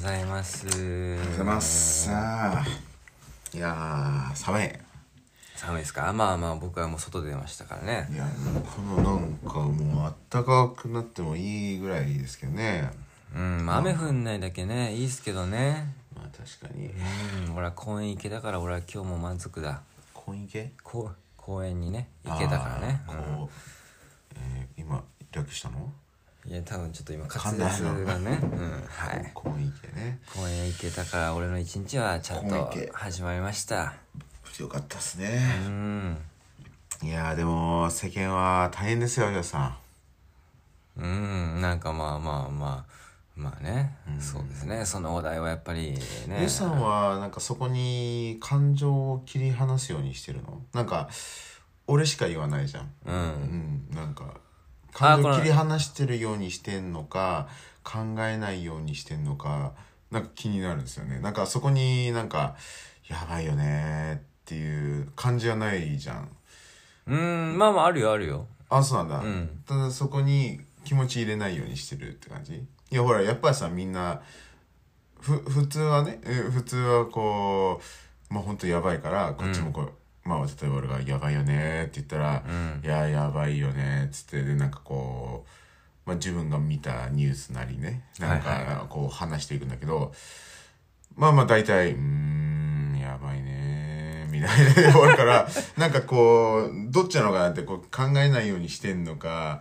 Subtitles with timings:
[0.00, 0.66] ざいます。
[0.66, 0.84] おはおは
[1.14, 2.06] ようございます。
[2.06, 2.64] さあ、
[3.54, 4.70] いやー、寒い。
[5.56, 6.10] 寒いですか？
[6.14, 8.08] まあまあ僕はもう外出ましたからね。
[8.10, 8.26] いや、
[8.64, 12.90] このなんかもうあったかくなってもいいぐらいですけどね。
[13.36, 15.94] うん、まあ雨降んないだけね、いいっすけどね。
[16.16, 16.86] まあ確かに。
[17.48, 19.82] うん、俺は公園行けだから俺は今日も満足だ。
[20.14, 23.02] 婚姻系こう公園にね、行けたからね。
[23.06, 25.78] あーこう、えー今、略したの？
[25.78, 25.92] うん
[26.46, 28.38] いや、多分ちょっと今滑舌がね。
[28.42, 29.30] うん、はい。
[29.34, 30.18] 婚姻系ね。
[30.34, 33.94] 公園行けたから俺の一日はちゃんと始まりました。
[34.58, 35.38] よかったですうね。
[35.68, 36.18] ん。
[37.02, 39.78] いやー、でも、世間は大変ですよ、皆さ
[40.96, 41.02] ん。
[41.02, 42.90] うん、なんかまあまあまあ、
[43.36, 44.84] まあね、そうですね。
[44.84, 45.92] そのお題はやっぱり
[46.26, 46.38] ね。
[46.40, 50.60] ゆうさんはなんかそこに感情を切り離すようにしてるの？
[50.74, 51.08] なんか
[51.86, 53.18] 俺しか言わないじゃんうんう
[53.92, 54.34] んなんか
[54.92, 57.48] 切り離してるようにしてんのか
[57.82, 59.72] 考えないようにしてんのか
[60.10, 61.20] なんか気になるんですよね。
[61.20, 62.56] なんかそこになんか
[63.08, 66.28] やばいよねっていう感じはないじゃん。
[67.06, 68.46] うん、まあまああるよあるよ。
[68.68, 69.48] あそうなんだ、ん。
[69.66, 72.54] ただそこに気持ち入れないようにしてるって感じ？
[72.56, 74.20] いやほらやっぱりさみんな
[75.20, 77.80] ふ普通はねえ普通はこ
[78.30, 79.92] うまあ本当やばいからこっちもこう、
[80.30, 85.44] まあ例えば俺が「やばいよね」って言ったら「うんいややばいよね」っつってでなんかこ
[86.06, 90.14] う、まあ、自分が見たニュースなりねなんかこう話していくんだけど、
[91.16, 94.74] まあまあ大体「うーんやばいね」みたいな。
[94.74, 99.60] で終わるからなんかこうどっちなのかなってこう考えないようにしてんのか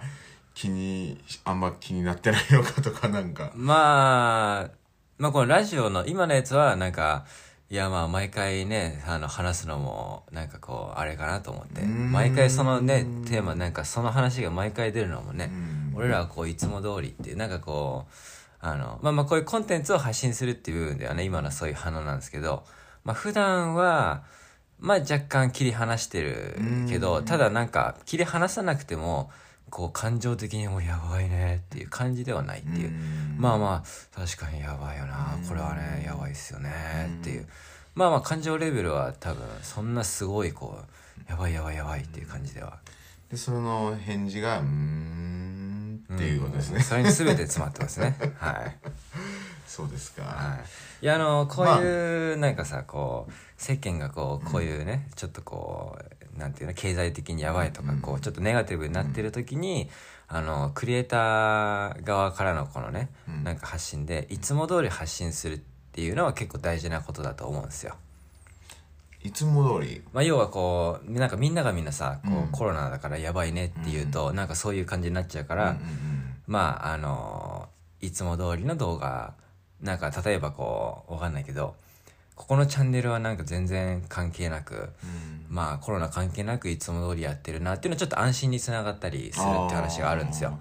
[0.54, 3.52] 気にあんま気になってないのかとかなんか。
[3.56, 4.72] まあ、
[5.18, 7.26] まあこのラジオの今のやつはなんか、
[7.72, 11.84] いやまあ毎回ね、あの話すのもなんかこう、あれかなと思って。
[11.84, 12.12] ん。
[12.12, 18.14] 毎回そのね、テーマなんかその話が毎回出るのもねん、俺らはこういつも通りっていう、なんかこう、
[18.60, 22.64] あの、まあまあこういうコンテンツを発信するっていう部分ではね、今のはそういう反応なんですけど、
[23.04, 24.24] まあ普段は、
[24.80, 26.58] まあ若干切り離してる
[26.90, 29.30] けど、ただなんか切り離さなくても、
[29.70, 32.92] こう感情的にもうやばいねっていう感じではないっていう。
[33.38, 35.38] まあまあ確かにやばいよな。
[35.48, 36.70] これはねやばいっすよね
[37.22, 37.48] っていう。
[37.96, 40.80] まあまあ感情レベルは多分そんなすごいこ
[41.28, 42.80] うやばいやばいやばいっていう感じでは。
[43.30, 48.18] でその返事が「うーん」っていうことですね、それに全て詰まってますね。
[48.38, 48.78] はい。
[49.68, 50.56] そうですか、は
[51.02, 51.06] い。
[51.06, 59.90] いやあのこういうなんかさこう世間がこうこういうねちょっとこうなんていうの経済的にやばいとかこうちょっとネガティブになってる時に
[60.28, 63.10] あのクリエイター側からのこのね
[63.44, 65.60] なんか発信でいつも通り発信するっ
[65.92, 67.96] ていうのは結構大事なことだと思うんですよ。
[69.22, 70.02] いつも通り？
[70.14, 75.76] まあ、要はこうなんかみんながみんなさこう、コロナだからやばいねって言うと、なんかそういう感じになっちゃうから、
[76.48, 77.68] まああの
[78.00, 79.34] いつも通りの動画
[79.82, 81.76] なんか例えばこうわかんないけど
[82.40, 84.92] ここのチャンネルはなんか全然関係なく、
[85.50, 90.58] まあコロナ関係なくいつも通りやってるなっていうのはちょっと安心につながったりするって話があるんですよ。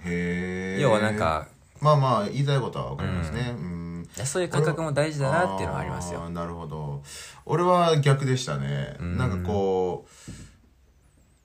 [0.81, 1.47] 要はなんか
[1.81, 3.55] まあまあ言いたいことはわかりますね。
[3.57, 4.09] うん。
[4.17, 6.25] いやそういう感覚も大事だなっていうのはありますよ。
[6.25, 7.05] ーなるほど。
[7.47, 10.33] 俺は逆でしたね、なんかこう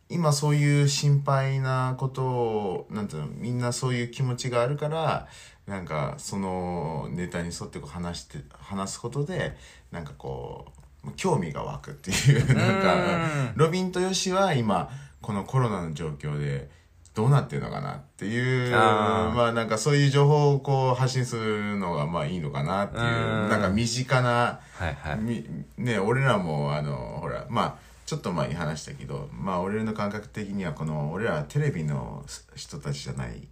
[0.10, 5.28] 今そういう心配なことをなんていうのみんなそういう気持ちがあるから
[5.68, 9.56] なんかそのネタに沿ってこう話して話すことで
[9.94, 10.66] なんかこ
[11.06, 14.90] う興味が湧くっていうなんかロビンとヨシは今
[15.22, 16.70] このコロナの状況で
[17.14, 23.06] どうなってるのかなっていうまあなんかそういう情報をこう発信するのがまあいいのかなっていうう
[23.46, 23.50] ん。
[23.50, 25.20] なんか身近なはいはい。
[25.20, 25.46] み
[25.78, 27.76] ね俺らもあのほらまあ
[28.08, 33.48] ちょっと前に話したけどまあ俺らの感覚的にはこの俺らはテレビの人たちじゃない。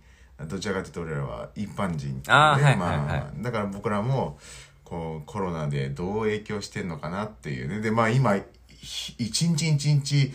[0.47, 3.19] どちらかというと俺らは一般人であーはいまあはい。
[3.19, 4.39] はいだから僕らも
[4.91, 7.79] こうコロナでどう影響してんのかなっていうね。
[7.79, 8.35] でまあ今
[8.67, 10.33] ひ一日一日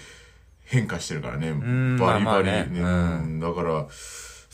[0.65, 1.51] 変化してるからね。
[1.51, 1.99] ん。
[1.99, 2.69] バリバリまあまあね。
[2.71, 3.39] うん。
[3.39, 3.87] だから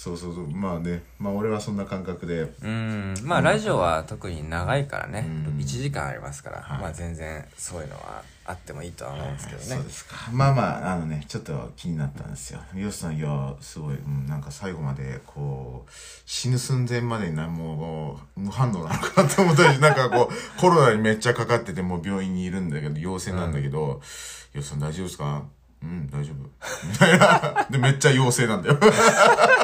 [0.02, 0.48] そうそうそう。
[0.50, 1.04] まあね。
[1.20, 2.52] まあ俺はそんな感覚で。
[2.60, 3.14] うん。
[3.22, 5.58] まあラジオは特に長いからね、うん。
[5.60, 6.80] 1時間ありますから、はい。
[6.80, 10.16] まあ全然そういうのはあってもいいとは思うんですけどね、そうですか。
[10.32, 12.58] まあまああのねちょっと気になったんですよ。
[12.74, 15.90] ヨシさんいやすごい、うん、なんか最後までこう
[16.26, 24.00] 死ぬ寸前までになもう無反応なのかなと思ったり なんかこうコロナにめっちゃかかっててもう病院にいるんだけど陽性なんだけど
[24.52, 25.44] 「ヨシさん大丈夫ですか?」
[25.80, 26.48] うん大丈夫。
[26.88, 27.66] みたいな。
[27.70, 28.78] でめっちゃ陽性なんだよ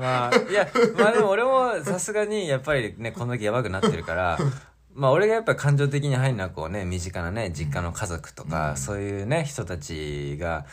[0.00, 4.38] まあいやまあでも俺もさすがにやっぱりねこんだけやばくなってるから
[4.94, 10.64] まあ俺がやっぱり感情的に入るのはこうね身近なね実家の家族とか、そういうね人たちが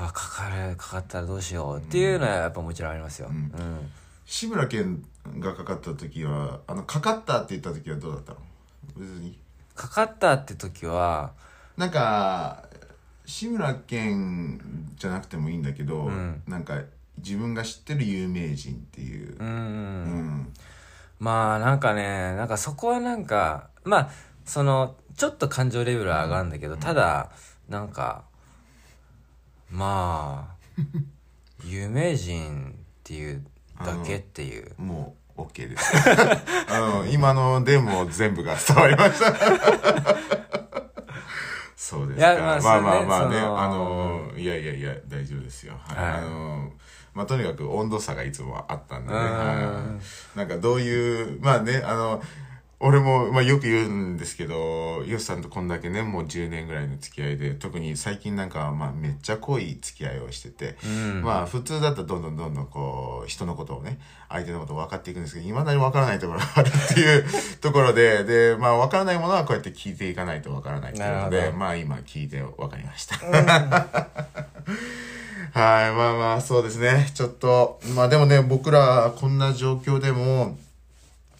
[0.00, 3.90] うわかかるかかったらどうしようっていうのはやっぱもちろんありますよ、うん。
[4.24, 5.02] 志村けん
[5.38, 8.38] がかかった時はあのかかったって言った時はどうだったの？
[8.96, 9.38] 別に。
[9.74, 11.32] かかったって時は
[11.76, 12.62] なんか
[13.26, 16.42] 志村けんじゃなくてもいいんだけど、ん。
[16.46, 16.80] なんか
[17.24, 19.36] 自分が知ってる有名人っていう。
[19.38, 20.52] う、ん、うん。
[21.18, 24.10] まあなんかねなんかそこはなんかまあ
[24.44, 27.30] そのちょっと感情レベルは上がるんだけど、ただ
[27.68, 28.24] なんか
[29.70, 30.82] まあ
[31.64, 33.46] 有名人っていう
[33.84, 34.74] だけっていう。
[34.78, 35.92] もう OK です。
[36.68, 39.32] あの今のでも全部が伝わりました。
[41.76, 42.34] そうですか。
[42.36, 45.96] まあまあまあまあねあのいやいやいや大丈夫ですよ、はい。
[45.96, 46.14] はい。
[46.18, 46.72] あの
[47.14, 49.18] まあとにかく温度差がいつもあったんでね、
[50.34, 52.22] なんかどういうまあねあの
[52.84, 61.22] 俺も、まあ、よく言うんですけど、ヨシさんとこんだけね、もう10年ぐらいの付き合いで、特に最近なんか、まあ、めっちゃ濃い付き合いをしてて、うん。
[61.22, 67.24] まあ、普通だったらどんどんどんどんこう、人のことをね、相手のことを分かっていくんですけど、未だに分からないところがあるっていう
[67.62, 73.16] ところで、で、まあ、分からないものはこうやって聞いていかないと分からないっていうので、まあ、今聞いて分かりました。
[75.52, 77.10] はい、まあまあ、そうですね。
[77.14, 80.56] ちょっと、まあでもね、僕らこんな状況でも、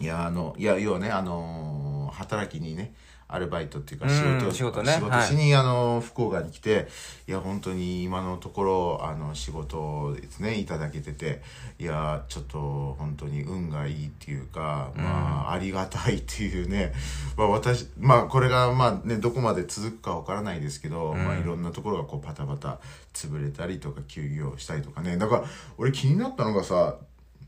[0.00, 2.92] いや、あの、いや、要はね、あのー働きにね、
[3.32, 4.92] アルバイトっていうかうん仕事、仕事ね。
[4.92, 6.88] 仕事しに、あの、福岡に来て、
[7.26, 11.42] いや、本当に今のところ、あの、仕事をですね、いただけてて、
[11.78, 16.92] いや、ちょっと本当に運がいいっていうか、まあ、ありがたいっていうね、
[17.36, 22.80] まあ私、まあこれが、まあね、どこまで続くかわからないですけど、まあいろんなところがこうパタパタ
[23.14, 25.44] 潰れたりとか休業したりとかね、だから、
[25.78, 26.96] 俺気になったのがさ、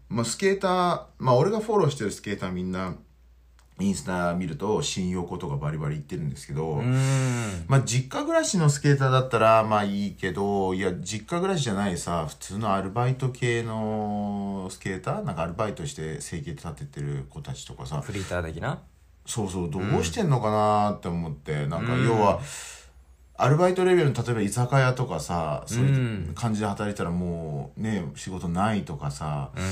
[0.08, 2.94] まあ、スケーター、まあ、俺がフォローしてるスケーターみんな、
[3.80, 7.64] インスタ見ると、新横とかバリバリ言ってるんですけど、うん。
[7.66, 18.78] まあ、実家暮らしのスケーターだったら、まあいいけど、いや、実家暮らしじゃないさ、普通のアルバイト系のスケーターなんかアルバイトして生計立ててる子たちとかさ、フリーター的な？
[19.26, 22.40] そうそう、どうしてんのかなって思って、なんかうん要は、
[23.36, 25.94] アルバイトレベルの例えば居酒屋とかさ、そういう
[26.28, 26.32] うん。
[26.36, 29.64] 感じで働いたらもうね、仕事ないとかさ、うん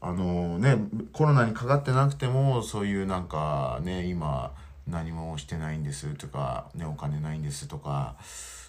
[0.00, 0.76] あのね、
[1.12, 4.52] コロナにかかってなくても、そういうなんかね、今
[4.86, 8.16] 何もしてないんですとか、ね、お金ないんですとか、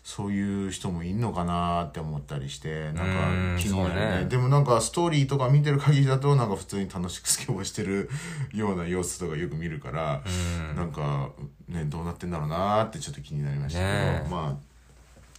[0.03, 4.19] そういう人もいんのかなって思ったりして、なんうんか気になるね。
[4.21, 4.25] ね。
[4.25, 8.09] でもなんかストーリーとか見てる限りだと、なんか普通に楽しくスケボーしてる
[8.51, 10.75] ような様子とかよく見るから、うん。
[10.75, 11.29] なんか
[11.67, 14.29] ね、どうなってんだろうなってちょっと気になりましたけど、ねえ。
[14.29, 14.57] ま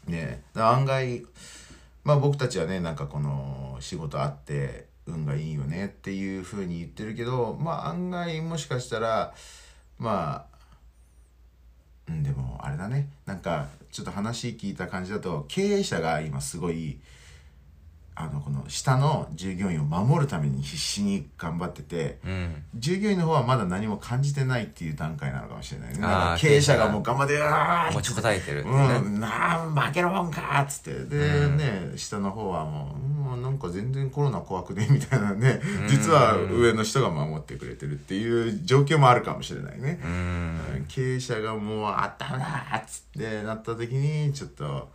[0.08, 1.24] あ、ね案外、
[2.04, 9.34] まあ僕たちはね、なんかこの仕事あって、運がいいよねっていうふうに言ってるけど、まあ案外もしかしたら、
[9.98, 10.58] まあ、
[12.08, 13.08] うん、でもあれだね。
[13.26, 17.00] なんか、ちょっと話聞いた感じだと、経営者が今すごい、
[18.14, 26.38] あの、この下の従業員を守るために必死に頑張ってて、うん従業員の方はまだ何も感じてないっていう段階なのかもしれないね。
[26.38, 31.04] 経営者がもう頑張って、持ちこたえてるってねうん、なあ、負けるもんかっつって。
[31.04, 32.96] で、ね、下の方はも
[33.30, 35.60] う、うん、なんか全然コロナ怖くね、みたいなね。
[35.88, 40.00] 実は上の人が守ってくれてるっていう状況もあるかもしれないね。
[40.04, 44.90] うん経営者がもう、あったなっつってなった時に、ちょっと、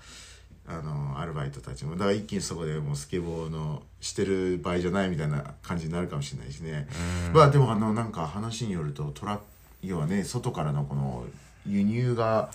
[0.67, 6.87] あの、アルバイトたちも、だから一気にそこでもうスケボーのしてる場合じゃないみたいな感じになるかもしれないしね。
[7.33, 9.39] まあでもあの、なんか話によると、トラ
[9.83, 11.25] 要はね、外からのこの、
[11.67, 12.49] 輸入が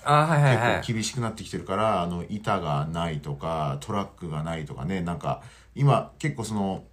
[0.82, 5.42] 結構厳しくなってきてるから、あの板がないとかトラックがないとかねなんか
[5.74, 6.84] 今結構その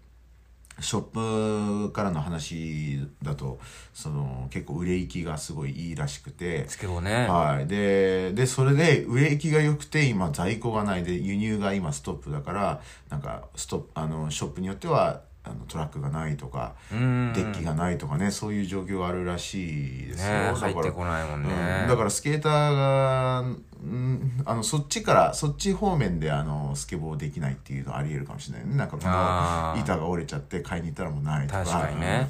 [0.79, 3.59] ショップからの話だと
[3.93, 6.67] その結構売れ行きがすごいいいらしくて。
[6.67, 7.27] スケボーね。
[7.27, 7.67] はい。
[7.67, 11.03] で、で、それで、売れ行きが良くて、今、在庫がない。
[11.03, 17.33] で、輸入が今、ストップだから、なんか、ストップ、あの、ショップによっては、あのトラックがないとか、うん。
[17.33, 20.33] デッキがないとかね、そういう状況があるらしいですよ。
[20.33, 21.49] ねだから入ってこないもんね。
[21.83, 21.87] うん。
[21.89, 28.75] だからスケーターが、うん、あのそっちからそっち方面であのスケボーできないっていうのはありえるかもしれないね。
[28.75, 31.63] なんかこの板が折れちゃって買いに行ったらもうないとか。
[31.63, 32.29] 確かにね。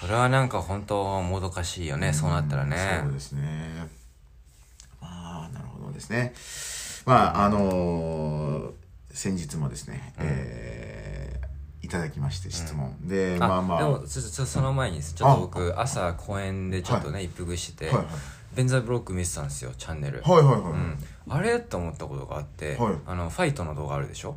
[0.00, 3.00] それはなんか本当もどかしいよねそうなったらね。
[3.02, 3.88] そうですね。
[5.00, 6.32] まあなるほどですね。
[7.04, 8.80] まああのー
[9.12, 10.69] 先日もですね、えーい
[11.90, 13.78] ただきまして質問、でまあまあ。
[13.78, 18.06] でもちょっとちょその前にちょっと僕朝公園でちょっとね一服しててはいはい。
[18.54, 20.22] ベンザイブロック見てたんですよチャンネル。
[20.22, 20.98] はいはいはい、うん。
[21.28, 22.94] あれと思ったことがあってはい。
[23.06, 24.36] あのファイトの動画あるでしょ？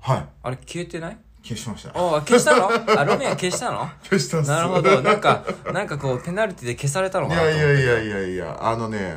[0.00, 0.26] はい。
[0.42, 1.18] あれ消えてない？
[1.42, 1.90] 消しました。
[1.90, 2.68] あ消したの？
[2.68, 3.88] あロミア消したの？
[4.04, 5.00] 消したっすなるほど。
[5.02, 9.16] なんかなんかこうペナルティで消されたのいかないやいやいやいや、あのね、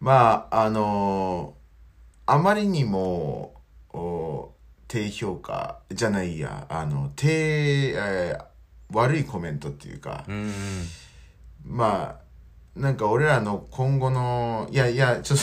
[0.00, 1.54] まあ、あの
[2.26, 3.54] あまりにも、
[3.92, 4.50] お
[4.92, 8.44] 低評価じゃないやあの低、えー
[8.94, 10.52] 悪いコメントっていうか、うんうん。
[11.64, 12.20] ま
[12.76, 15.38] あなんか俺らの今後のいやいやちょっ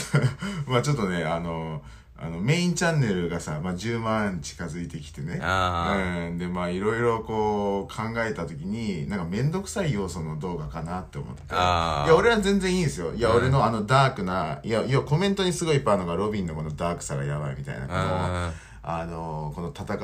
[0.66, 1.82] と まあちょっとねあの
[2.16, 5.40] あのメインチャンネルがさ、まあ、10万近づいてきてね。
[5.42, 5.96] あ
[6.28, 11.42] うん、でまあいろいろこう考えた時になんか面倒くさい要素の動画かなって思って。
[11.52, 13.12] いや俺は全然いいんですよ。
[13.14, 13.36] いや、うん。
[13.38, 19.98] 俺のあのダークないやいやコメントにすごいいっぱいあるのがロビンのこのダークさがやばいみたいなああのこの戦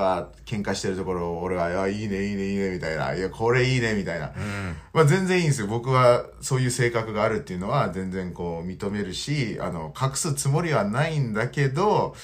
[0.44, 4.76] 喧嘩してるところを俺は「いやいいねいいねいいね」みたいな「いやこれいいね」みたいな、うん。
[4.92, 5.66] まあ全然いいんですよ。
[5.66, 12.14] 僕はそういう性格があるっていうのは全然こう認めるしあの隠すつもりはないんだけど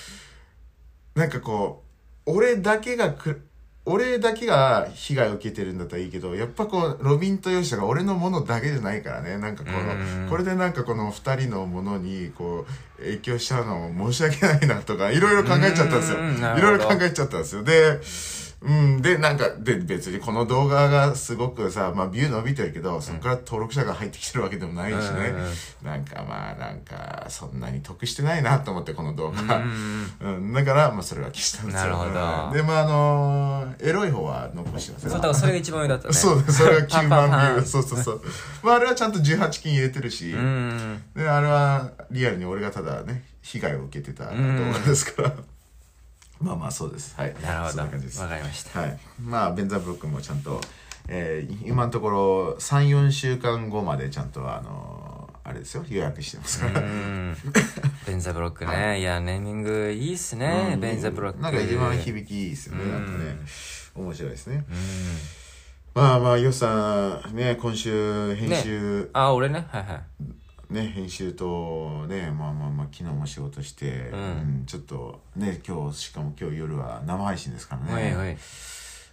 [1.14, 1.84] なんかこ
[2.26, 3.48] う俺だけがく
[3.84, 9.38] 俺だけが被害を受けてるんだったらいいけどやっぱこうロビンとヨシタが俺のものだけじゃないからね。
[9.38, 10.24] なんかこうん。
[10.26, 12.64] のこれでなんかこの2人のものにこ
[12.98, 16.18] う影響しちゃうのも申し訳ないなとかいろいろ考えちゃったんですよ。
[16.18, 17.64] いろいろ考えちゃったんですよ。
[17.64, 18.00] で
[18.64, 25.34] うん、で、なんか、で、別にこの動画がすごくさ、まあ、ビュー伸びてるけど、そこから登録者が入ってきてるわけでもないしね。
[25.82, 25.86] うん。
[25.86, 29.64] なんかまあ、なんか、そんなに得してないなと思って、この動画。
[30.22, 31.80] うんうん、だから、まあ、それは消したんですよ。
[31.80, 37.66] なるほどうんで、まあ、あのーエロい方は残してますそうだからそれが一番上だったねそうそれが9 パンパン万ビュー。
[37.66, 38.22] そうそうそう。
[38.62, 45.32] まあ、あれはちゃんと18金入れてるし、うんで、あれはリアルに俺がただね、被害を受けてた動画ですから。
[46.40, 47.14] まあまあ、そうです。
[47.16, 47.34] はい。
[47.40, 48.20] なるほどわそんな感じです。
[48.20, 48.98] かりましたはい。
[49.20, 50.60] まあ、ベンザブロックもちゃんと、
[51.08, 55.01] えー今のところ3、4週間後までちゃんと、あのー
[55.52, 56.80] あれですよ、予約してますから。
[56.80, 57.36] うん。
[58.06, 59.00] ベンザブロックね。
[59.00, 59.02] い。
[59.02, 60.70] やネーミングいいっすね。
[60.72, 60.80] うん。
[60.80, 61.40] ベンザブロック。
[61.40, 62.84] なんか一番響きいいですよね。
[62.84, 62.90] うん。
[62.92, 63.36] なんかね、
[63.94, 64.64] 面白いですね。
[64.66, 66.02] うん。
[66.02, 69.66] まあまあ、ヨシさん、ね、今週、編集、あ俺ね？
[69.70, 70.00] はいは
[70.70, 70.72] い。
[70.72, 74.20] ね、編集とね、まあまあまあ、昨日も仕事して、うん。
[74.20, 74.24] う
[74.62, 77.92] んちょっと、ね、今日、しかも今日夜は生配信ですからね。
[77.92, 78.38] はいはい。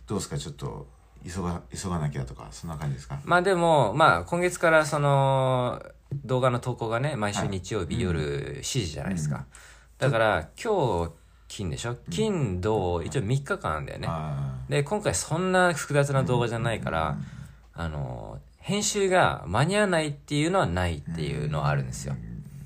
[0.07, 0.87] どうですか、ちょっと、
[1.21, 3.19] 急が、急がなきゃとか、そんな感じですか？
[3.25, 5.83] まあでも、まあ今月からその
[6.25, 9.45] 動画の投稿がね、毎週日曜日夜7時じゃないですか。
[9.97, 11.11] だから今日
[11.47, 11.97] 金でしょ？
[12.09, 14.07] 金、土、一応3日間だよね。
[14.09, 17.17] あで、今回そんな複雑な動画じゃないから、
[17.73, 22.15] あの、編集が間に合わないっていうのはないっていうのはあるんですよ。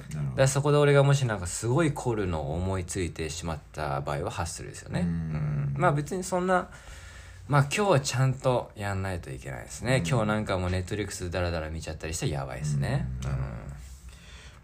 [0.10, 5.02] だからそこで俺がもしなんかすごい凝るのを思いついてしまった場合はハッスルですよね。
[5.02, 5.08] うん。
[5.08, 5.74] うん。
[5.78, 6.70] まあ別にそんな、
[7.48, 10.04] まあ今日はちゃんとやんないといけないですね。
[10.08, 13.08] 今日なんかもうネットリックスダラダラ見ちゃったりしてやばいですね。
[13.26, 13.73] うん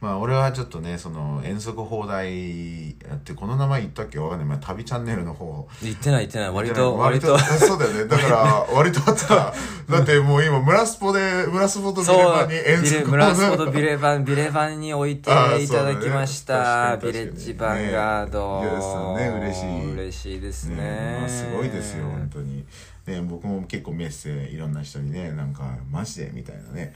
[0.01, 4.17] まあ俺はちょっとねその遠足放題やってこの名前言ったっけ？
[4.17, 5.67] わかんない、まあ、旅チャンネルの方。
[5.83, 6.49] 言ってない言ってない。
[6.51, 7.37] 割と、割と。
[7.37, 8.05] そうだよね。
[8.05, 9.53] だから 割とあった。
[9.89, 16.91] だってもう今村スポで村スポとビレそう、バに遠ビレ、足村スポとビレバン、ビレバンに置いていただきました。
[16.95, 16.99] ね。
[17.01, 19.17] ビレッジヴァンガード。
[19.17, 19.27] ね。
[19.27, 19.93] 嬉しい。
[19.93, 20.75] 嬉しいですね。
[20.75, 22.63] ねまあ、すごいですよ本当に
[23.09, 26.31] ね僕も結構メッセいろんな人にねなんかマジで？
[26.33, 26.93] みたいなね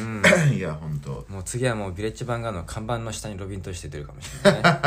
[0.00, 0.22] うん。
[0.56, 4.80] いや本当もう次はもうビレッジヴァンガードの看板の下にロビンとして出るかもしれないね。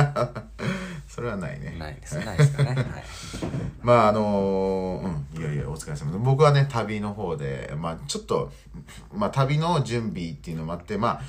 [1.07, 2.19] それはないねないです。
[2.19, 2.69] ないですかね。
[2.75, 2.85] はい。
[3.81, 5.01] まああの
[5.33, 8.51] うんいやいやお疲れ様です僕はね旅の方でまあちょっと
[9.13, 11.21] まあ旅の準備っていうのもあってまあ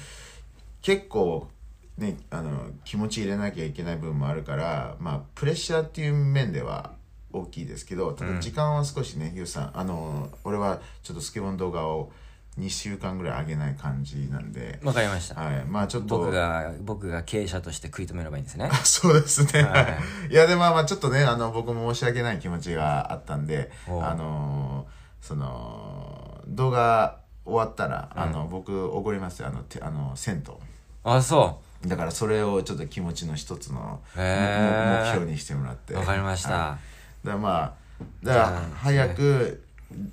[0.82, 1.48] 結構
[1.96, 6.92] ねあの気持ち入れなきゃいけない部分もあるからまあプレッシャーっていう面では
[7.32, 12.10] 大きいですけどただ時間は少しね、ゆうさんあの俺はちょっとスケボーの動画を
[12.58, 15.40] 2週間ぐらい上げない感じなんでわかりました。
[15.40, 18.70] はいまあちょっと僕が、僕が経営者として食い止めればいいんですね。
[18.84, 19.62] そうですね。
[19.62, 19.98] ははい。
[20.30, 30.42] いや、でもまあまあちょっとね、あの、僕も申し訳ない気持ちがあったんで、あのーその、動画終わったら、あの、僕、おごりますよ、あの、てあの、銭
[31.04, 31.88] あ、そ湯。
[31.88, 35.94] だからそれをちょっと気持ちの一つの、目標にしてもらって。
[35.94, 35.98] う。
[35.98, 36.50] わかりました。
[36.52, 37.74] はいだからまあ、
[38.22, 39.62] だから早く、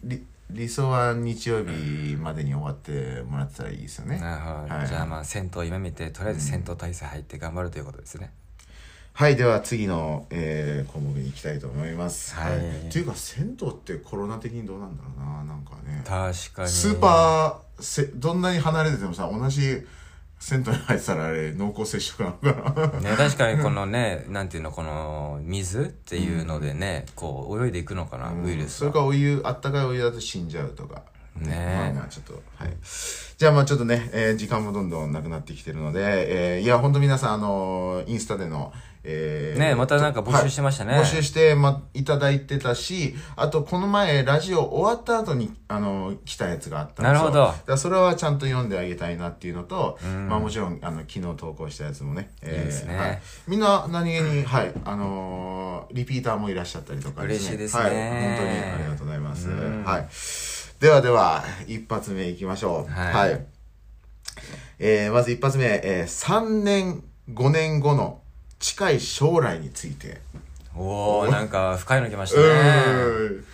[0.03, 4.17] り理想は日曜日までに終わってもらってたらいいですよね。
[4.19, 4.73] なるほど。
[4.75, 8.31] はいじゃあまあ、銭湯夢見て、とりあえず銭湯体制入って頑張るということですね。
[9.13, 12.35] はい、では次の、えー項目に行きたいと思います。
[12.35, 16.01] はいっていうか、銭湯ってコロナ的にどうなんだろうな、なんかね。
[16.05, 16.69] 確かに。
[16.69, 19.85] スーパーせ、どんなに離れててもさ、同じ
[20.39, 22.99] 銭湯に入ってたらあれ、濃厚接触なのかな。
[22.99, 28.93] ね、確かにこのね、なんていうの、この水っていうのでね、こう泳いでいくのかな、ウイルスそれは。
[28.93, 31.03] かお湯、あったかいお湯だと死んじゃうとか。
[31.39, 32.73] ねえまあまあちょっと、はい。
[33.37, 38.73] じゃあまあちょっとね、えー時間もどんどんなくなってきてるので、えーいや、ほんと皆さん、あのーインスタでの、
[39.09, 40.91] えーねまたなんか募集してましたね。
[40.93, 41.01] はい。
[41.01, 47.11] 募集して、ま、いただいてたし、あと、この前、ラジオ終わった後に、あの、来たやつがあったんですよ。
[47.13, 47.53] なるほど。
[47.65, 49.97] だそれはちゃんと読んであげたいなっていうのと、
[50.27, 52.31] まあもちろん、あの、昨日投稿したやつもね。
[52.41, 52.97] えーいいですね。
[52.97, 53.21] はい。
[53.47, 57.83] みんな、何気に、はい、あのーリピーターもいらっしゃったりとか嬉しいですね。
[57.83, 59.47] はい、本当にありがとうございます。
[59.49, 59.83] うん。
[59.85, 60.07] はい。
[60.81, 62.91] ではでは、一発目いきましょう。
[62.91, 63.45] はい。
[64.79, 68.21] えーまず一発目、えー3年、5年後の
[68.59, 70.21] 近い将来について。
[70.75, 71.27] おお。
[71.31, 72.49] なんか深いの来ましたうね。
[72.49, 73.45] ーん。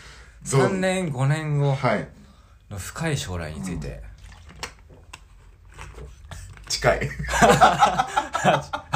[0.51, 0.61] どう。
[0.61, 1.75] 3年5年後。
[1.75, 2.07] はい。
[2.69, 4.01] の深い将来について、
[6.67, 7.09] 近い。
[7.41, 8.07] あ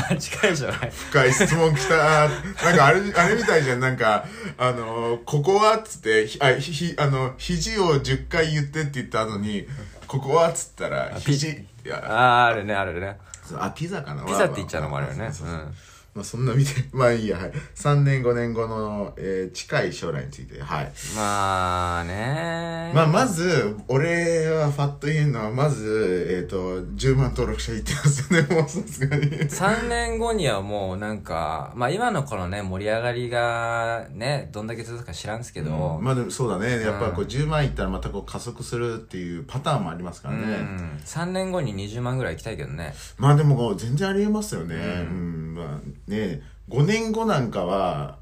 [0.20, 0.92] 近い将来。
[0.92, 1.96] 深い質問来た。
[1.98, 2.30] なん
[2.76, 3.80] かあれ、あれみたいじゃん。
[3.80, 4.26] なんか、
[4.58, 9.68] あのーここはっつって、ひあ、ひ、ひあの、肘を10回言ってって言った後に、
[10.08, 13.18] ここはっつったら、ピ肘、あーあるねあるね。
[13.60, 14.24] あ、ピザかな。
[14.24, 15.32] ピザって言っちゃうのもあるよね。
[15.32, 15.76] そうそうそううん
[16.18, 17.52] まあそんな見て、 まあいいや、はい。
[17.76, 20.92] 3年5年後の、えー近い将来について、はい。
[21.16, 29.30] まあねまあまず、俺はファッと言うのは、まず、えっ、と、10万登録者いってますよね、 もうさすがに。
[29.32, 36.82] 3年後にはもうなんかまあ今のこのね盛り上がりがねどんだけ続くか知らんすけど、まあでもそうだね。
[36.82, 40.42] やっぱこう10万いったらまたこう加速するっていうパターンもありますからね。
[40.44, 44.76] うん、3年後に20万ぐらい行きたいけどねまあでも全然ありえますよね。
[44.76, 44.80] う
[45.14, 45.54] ん。
[45.56, 48.18] まあね、5年後なんかは、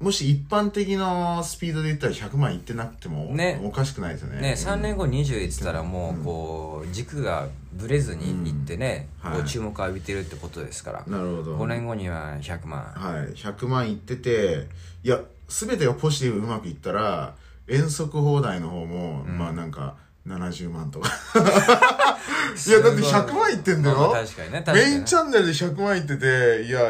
[0.00, 3.60] もし一般的なスピードで言ったら100万いってなくても、ね。
[3.64, 4.40] おかしくないですよね。
[4.40, 9.38] ね3年後20いってたらもうこう軸がぶれずにいってね、うんはい。
[9.40, 11.56] こう注目を浴びてるってことですから、なるほど。
[11.56, 12.82] 5年後には100万。
[12.82, 14.66] はい、100万いってて、
[15.04, 17.34] いや、すべてがポジティブうまくいったら、
[17.66, 21.10] 遠足放題の方も、まあなんか、70万とか。
[22.66, 24.10] いや、だって100万いってんだよ。
[24.12, 26.80] 確かにねメインチャンネルで100万いってて、いや、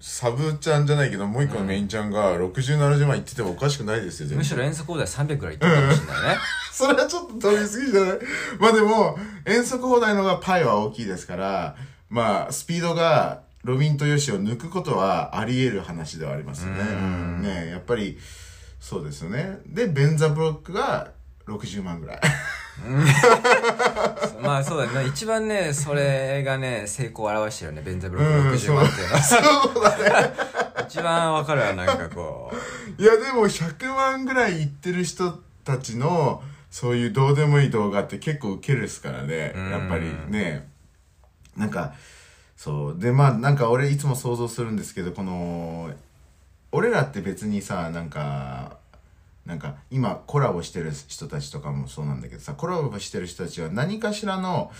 [0.00, 6.38] サブちゃんじゃないけど、もう一個のメインちゃんが60、70万いっててもおかしくないですよ、むしろ遠足放題300ぐらい行ってるかもしれないね、
[6.72, 8.18] それはちょっと飛びすぎじゃない？
[8.58, 11.76] まあでも、遠足放題の方がパイは大きいですから、
[12.10, 16.80] まあ、スピードが、ロビンとヨシを抜くことはあり得る話ではありますよね。
[16.80, 18.18] うんねやっぱり、
[18.80, 19.60] そうですよね。
[19.66, 21.12] で、ベンザブロックが
[21.46, 22.20] 60万ぐらい。
[24.42, 29.36] まあそうだね一番ねそれがね成功を表してるよねベンザブロうんック60万っていうのはそ
[29.80, 30.34] うだね。
[30.88, 32.50] 一番わかるわなんかこ
[32.98, 39.52] ういや、でも100万ぐらいいってる人たちの、そういうどうでもいい動画って結構ウケるですからね。
[39.56, 40.68] うんやっぱりね。
[41.56, 41.94] なんか、
[42.56, 42.98] そう。
[42.98, 45.90] で、まあ、なんか俺いつも想像するんですけど、この、
[46.72, 48.76] 俺らって別にさ、なんか、
[49.46, 54.70] なんか今コラボしてる人たちとかもそうなんだけどさ、コラボしてる人たちは何かしらの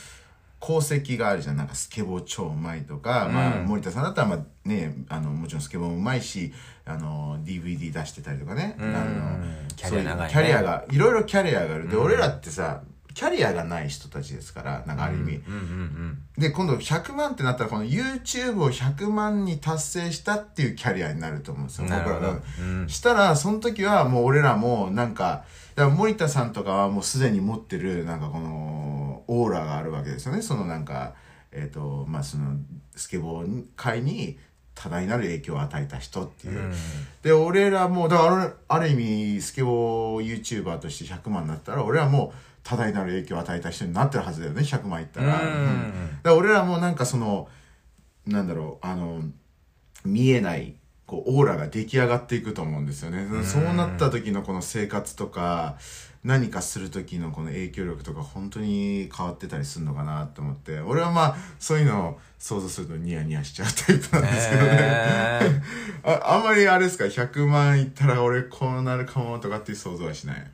[0.63, 1.57] 功績があるじゃん。
[1.57, 6.53] なんかスケボー超うまいとか、まあうん森田さんだったらまあね、あの、もちろんスケボーもうまいし、
[6.85, 8.77] あの、DVD 出してたりとかね。
[8.79, 9.45] うんあの
[9.75, 11.89] キャリアキャリアが、いろいろキャリアがある。
[11.91, 12.83] で、俺らってさ、
[13.15, 15.41] キャリアがない人たちですから、なんかある意味。
[16.39, 22.31] で、今度100万ってなったら、この YouTube を100万に達成したっていうキャリアになると思うんですよ、僕らが。
[22.61, 25.45] うんしたら、その時はもう俺らもなんか、
[25.75, 30.43] だから森田さんとかはもうすでに持ってる、なんかこの、オーラがあるわけですよね。
[30.43, 31.15] そのなんか、
[31.53, 32.57] えっ、と、まあその、
[32.97, 34.39] スケボー界に
[34.75, 36.59] 多大なる影響を与えた人っていう。
[36.59, 36.73] うん
[37.23, 45.41] で、俺らも、だからある意味、スケボー YouTuber として100万になったら、俺らも多大なる影響を与えた人になってるはずだよね、100万いったら。
[45.43, 45.49] うん。
[45.49, 45.93] うん。
[45.93, 47.49] だから俺らもなんかその、
[48.27, 49.23] なんだろう、あの、
[50.05, 53.27] 見えない、こう、オーラが出来上がっていくと思うんですよね。
[53.45, 55.77] そうなった時のこの生活とか、
[56.25, 64.69] 何かする時のこの影響力とか本当に変わってたりするのかなと思って、俺はまあ、そういうのを想像するとニヤニヤしちゃうタイプなんですけどね。
[64.71, 65.63] ね
[66.05, 70.51] ああんまりあれですか？100万いったら俺こうなるかもとかっていう想像はしない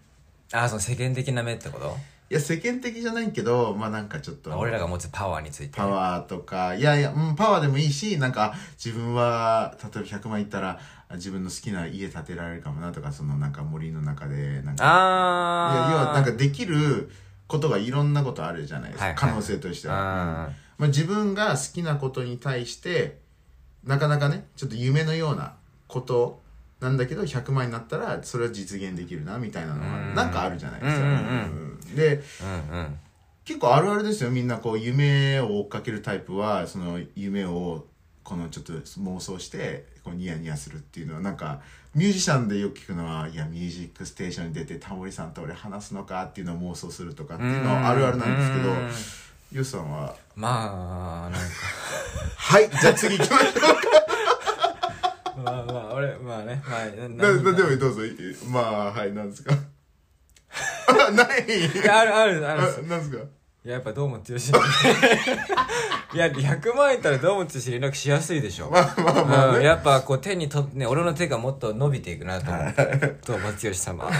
[0.53, 1.97] あその世間的な目ってこと？
[2.31, 5.77] いや世間的じゃないけどまあなんかちょっと俺らが持つパワーについて。
[5.79, 14.85] パワーとかいやいや、うん、パワーでもいいしなんか自分は例えば100万いったらあ自分の好きな家建てられるかもなとかそのなんか森の中でなんか。
[14.85, 17.11] いああや要はなんかできる
[17.47, 19.19] ことがいろんなことあるじゃないですか、はいはい。
[19.19, 20.01] 可能性としては、うん。
[20.01, 23.19] あまあ、自分が好きなことに対して
[23.85, 25.55] なかなかねちょっと夢のような
[25.87, 26.43] こと
[26.81, 30.15] なんだけど100万になったらそれは実現できるなみたいなのはうん。
[30.15, 31.07] なんかあるじゃないですか。
[31.07, 31.95] うんうんうん。
[31.97, 32.79] でーうん。
[32.79, 32.99] うん
[33.45, 37.87] 結構あるあるですよみんなこう夢を追っかけるタイプはその夢を
[38.23, 41.61] このちょっと妄想してこうニヤニヤするっていうのはなんか
[41.95, 48.91] ミュージシャンでよく聞くのはいやミュージックステーションに出てタモリさんと俺話すのかっていうのを妄想するとかっていうのはあるあるなんですけどうん。
[49.51, 50.15] ユウさんは？
[50.37, 51.49] まあなんか。
[52.37, 53.53] はいじゃあ次行きましょう。
[53.55, 53.98] か
[55.45, 58.05] まあまあ俺まあねまあななでもどうぞ。
[58.05, 58.13] い
[58.51, 59.55] まあはいなんですか？
[60.89, 61.45] あない。
[61.47, 63.19] いやあるあるああるなんですか？
[63.65, 64.23] いややっぱどうも剛
[66.15, 68.71] いや100万円いったらどうも剛連絡しやすいでしょ。
[68.71, 73.17] まあまあまあうん、やっぱこう手にとね俺の手がもっと伸びていくなと思って。
[73.27, 74.11] どうも剛様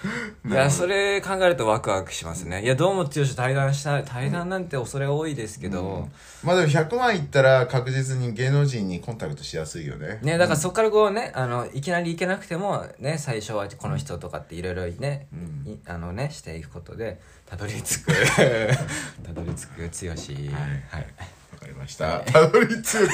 [0.48, 2.62] いやそれ考えるとワクワクしますね。
[2.62, 6.08] いやどうも剛対談した対談なんて恐れ多いですけど、
[6.42, 10.18] まあでも100万いったら確実に芸能人にコンタクトしやすいよね。
[10.22, 15.28] ねだからそこからこうねあのいきなり行けなくてもね最初はこの人とかっていろいろね、
[15.66, 18.12] いあのねしていくことでたどり着く。
[19.22, 21.06] たどり着く剛はい、
[21.52, 22.20] わかりました。
[22.20, 23.08] たどり着く、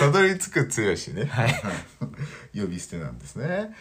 [0.00, 1.26] たどり着く剛ね。
[1.26, 2.58] はい。
[2.58, 3.74] 呼び捨てなんですね。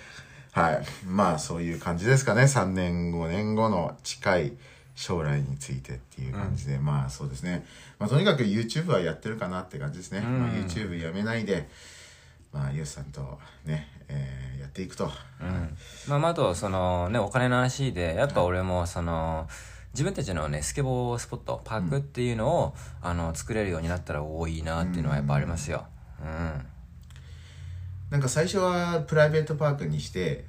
[0.52, 0.84] はい。
[1.06, 2.44] まあそういう感じですかね。
[2.44, 4.54] 3年、5年後の近い
[4.96, 7.66] 将来についてっていう感じで、まあそうですね。
[8.00, 10.22] まあとにかく YouTube はやってるかなって感じですね。
[10.22, 11.70] まあ、YouTube やめないで、
[12.52, 15.12] まあユウさんとね、えーやっていくと。
[15.42, 19.48] うんまあ、まああとそのねお金の話でやっぱ俺もその
[19.94, 25.86] 自分たちのねスケボースポットパークっていうのを、あの作れるようになったら多いなっていうのはやっぱありますよ
[28.12, 30.46] なんか最初はプライベートパークにして、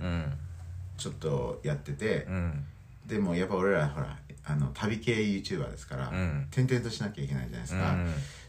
[0.98, 2.64] ちょっとやってて、うん。
[3.06, 6.48] でもやっぱ俺らほら、あの、旅系 YouTuber ですから、うん。
[6.52, 7.80] 転々としなきゃいけないじゃないですか。
[7.80, 7.96] か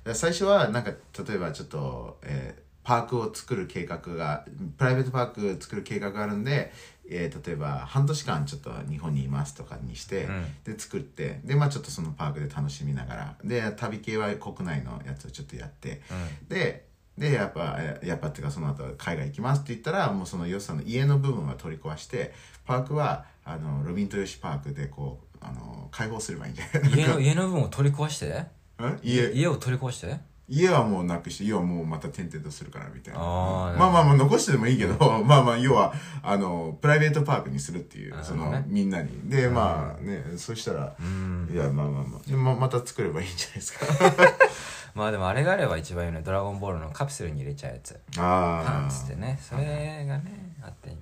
[0.05, 0.91] ら最初はなんか
[1.25, 4.45] 例えばちょっと、えーパークを作る計画が
[4.77, 6.73] プライベートパーク作る計画があるんで、
[7.09, 10.45] えー例えば半年間ちょっと日本にいますとかにして、うん。
[10.65, 16.01] で作ってでまあちょっとそのパークで楽しみながらで旅系は国内のやつをちょっとやって、
[16.49, 16.85] で
[17.17, 22.33] でやっぱえやっぱっていうかその後海外行きますって言ったらもうそのヨシさんの家の部分は取り壊して
[22.65, 26.91] パークはあのロビントヨシパークでこうあの開放すればいいんじゃない？
[26.95, 28.27] 家の家の分を取り壊して？
[28.29, 29.31] ん家。
[29.33, 30.17] 家を取り壊して？
[30.53, 33.19] 家はもうなくして家はもうまた転々とするからみたいな。
[33.19, 39.29] あーまあまあまあ残してでもいいけど、 まあまあ要はあのプライベートパークにするっていうその、みんなに。
[39.29, 40.93] でまあねそしたら、
[41.51, 43.85] いやまあまあまあでままた作ればいいんじゃないですか。
[44.93, 47.99] まあでもあれがあれば一番いいね「ドラゴンボール」のカプセルに入れちゃうやつ。
[48.15, 49.39] パああンツってね。
[49.41, 51.01] それがねあっていいね。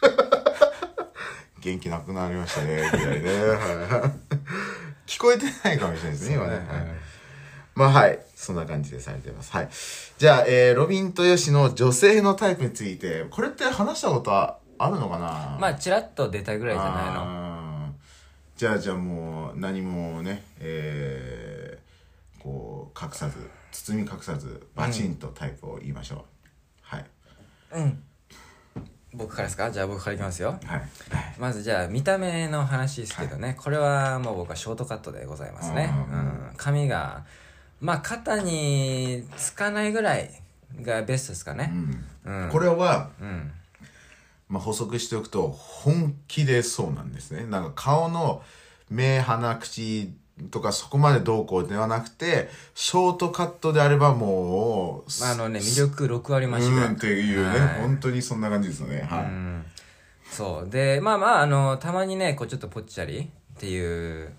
[1.60, 3.28] 元気なくなりましたねぐらいね。
[3.30, 4.34] はい
[5.06, 6.64] 聞こえてないかもしれないですね今ね、はい
[7.74, 8.18] まあはい。
[8.34, 9.52] そんな感じでされてます。
[9.52, 9.68] はい。
[10.18, 15.58] じゃあ、えー、ロビンとヨシの女性のタイプについて、これって話したことはあるのかな？
[15.60, 17.94] まあチラッと出たぐらいじゃないの。
[18.56, 23.36] じゃあじゃあもう何もねえー、こう隠さず
[23.72, 26.18] 包み隠さずバチンとタイプを言いましょう、
[26.82, 27.06] はい。
[27.72, 28.02] うん。
[29.12, 29.70] 僕からですか？
[29.70, 30.58] じゃあ僕からいきますよ。
[30.64, 30.82] はい。
[31.38, 36.18] まずじゃあ見た目の話ですけどね、これはもう僕はショートカットでございますね、ううん
[36.52, 37.24] ん、髪が
[37.80, 40.30] まあ肩につかないぐらい
[40.82, 41.72] がベストですかね。
[42.24, 43.52] うん、これは、うん。
[44.48, 47.44] まあ、補足しておくと本気でそうなんですね。
[47.46, 48.42] なんか顔の
[48.90, 50.12] 目鼻口
[50.50, 57.80] とかそこまでどうこうではなくてショートカットであればもうまああのね魅力6割増しぐらい、うんっていうね、はい。
[57.80, 59.06] 本当にそんな感じですよね。
[59.08, 59.64] はい、うん。
[60.30, 60.70] そう。
[60.70, 64.32] でまあまああのたまにねこうちょっとぽっちゃりっていう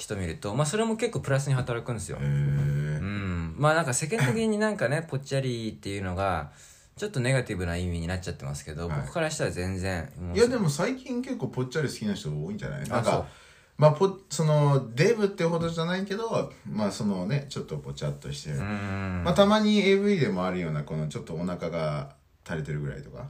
[0.00, 2.18] 人見るとまあそれも結構プラスに働くんですよ。
[2.20, 2.26] えー。
[2.26, 3.54] うん。
[3.58, 6.50] まあなんか世間的になんかね ぽっちゃりっていうのが
[6.96, 9.00] ちょっとネガティブな意味になっちゃってますけど、はい。
[9.02, 12.88] 僕からしたら全然いやでも最近結構ぽっちゃり好きな人多いんじゃない？
[12.88, 13.26] なんか
[13.76, 19.22] まあぽそのデブってほどじゃないけどまあそのねちょっとぽちゃっとしてる、うん。
[19.24, 22.14] まあたまに AV でもあるようなこのちょっとお腹が
[22.46, 23.28] 垂れてるぐらいとか。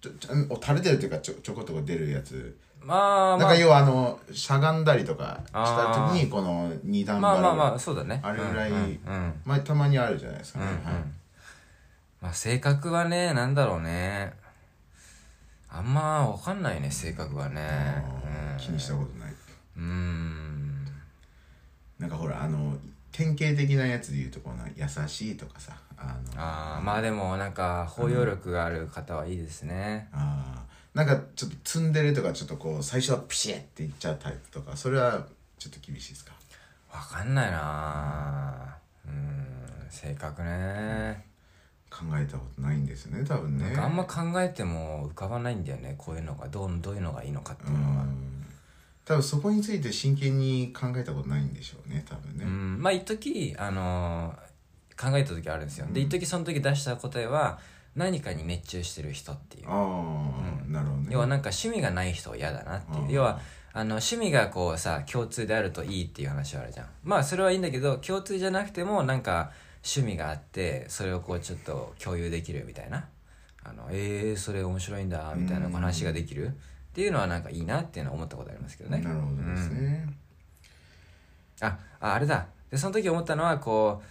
[0.00, 3.38] ちょちょお垂れてるっていうかちょちょこっとこ出るやつまあまあ。
[3.38, 8.20] なんか要はあのしゃがんだりとかした時にこの二段まあまあまあそうだね。
[8.22, 9.34] あれぐらいうんうんうん。
[9.44, 10.60] まあたまにあるじゃないですか。
[10.60, 10.92] ね、うん。
[10.92, 11.02] はい。
[12.22, 14.32] まあ性格はねなんだろうね。
[15.68, 18.04] あんまわかんないね性格はね。
[18.58, 19.34] 気にしたことない。
[19.76, 20.86] うんうん。
[21.98, 22.76] なんかほらあの
[23.12, 30.08] 典型的なやつで言うとこの優しいとかさあのあーまあでもなんか包容力がある方はいいですね。
[30.12, 35.24] あーなんかちょっとツンデレとかちょっとこう最初はピシッっていっちゃうタイプとかそれは
[35.58, 36.32] ちょっと厳しいですか？
[36.92, 38.76] わかんないな。
[39.06, 39.46] うん
[39.88, 41.26] 性格ね。
[41.90, 43.76] 考えたことないんですよね多分ね。
[43.76, 45.94] あんま考えても浮かばないんだよね。
[45.98, 48.04] こういうのがどうどういうのがいいのかってういうのは。
[48.04, 48.46] ん。
[49.04, 52.80] 多分そこについて真剣に考えたことないんでしょうね多分ね、うん。
[52.80, 54.50] まあ一時あのー
[55.00, 57.58] 考えた時あるんですよ、で一時その時出した答えは
[57.96, 59.66] 何かに熱中してる人っていう。
[59.68, 61.08] ああ、なるほどね。
[61.10, 63.10] 要はなんか趣味がない人は嫌だなっていう、うん。
[63.10, 63.40] 要は
[63.72, 66.86] あの趣味がこうさ共通であるといいっていう話はあるじゃん。
[67.04, 69.52] まあそれはいいんだけど共通じゃなくてもなんか
[69.84, 73.06] 趣味があってそれをこうちょっと共有できるみたいな。
[73.62, 76.48] あのえー、それ面白いんだみたいな話ができる。
[76.90, 78.98] っていうのはなんかいいなっていうのは思ったことありますけどね。
[78.98, 80.08] なるほどですね、
[81.60, 82.46] あああれだ。
[82.70, 84.02] でその時思ったのはこ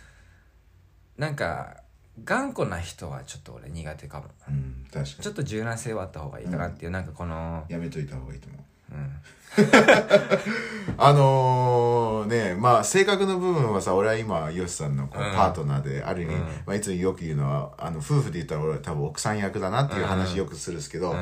[1.18, 1.79] うなんか
[2.26, 4.26] 頑固な人はちょっと俺苦手かも。
[4.48, 5.06] うん、確かに。
[5.06, 8.62] ちょっと柔軟性はあった方がいいかなっていう、なんかこのやめといた方がいいと思う。
[8.94, 9.22] うん。
[10.98, 15.32] あのねまあ性格の部分はさ俺は今ヨシさんのこううん。
[15.32, 16.42] パートナーである意味、うん。
[16.66, 21.16] まあ、いつもよく言うのはあの夫婦で言ったら俺は多分奥さん役だなっていう話よくするんですけど、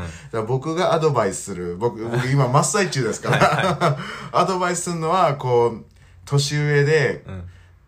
[0.47, 3.97] 僕がアドバイスする僕僕今真っ最中ですから
[4.31, 5.85] アドバイスするのはこう
[6.25, 7.43] 年上でうん。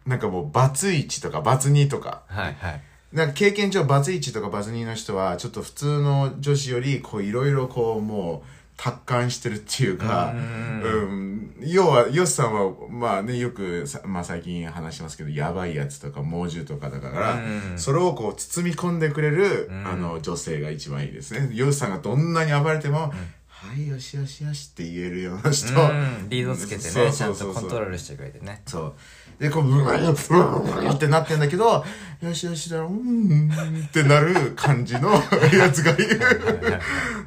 [0.05, 10.81] なんかもうバツ1とかバツ2とかはいはいなんか経験上バツ1とかバツ2の人はちょっと普通の女子よりこういろいろこうもう達観してるっていうか、うん。
[10.81, 17.77] うん、要は、ヨシさんは、まあね、よくさ、まあ最近話しますけど、やばいやつとか猛獣とかだから、うん。
[17.77, 19.85] それをこう包み込んでくれる、うん。
[19.85, 21.49] あの、女性が一番いいですね。
[21.53, 23.11] ヨシさんがどんなに暴れても、
[23.49, 25.73] はい、よしよしよしって言えるような人。
[25.73, 26.29] うん。
[26.29, 28.61] リードつけてねちゃんとコントロールしてくれてね。
[28.65, 28.93] そう。
[29.39, 31.85] で、こう、ブワーブワーってなってんだけど、
[32.21, 35.11] よしよしだろ、うん、ってなる感じの
[35.57, 36.19] やつがいる。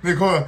[0.04, 0.46] で、こう、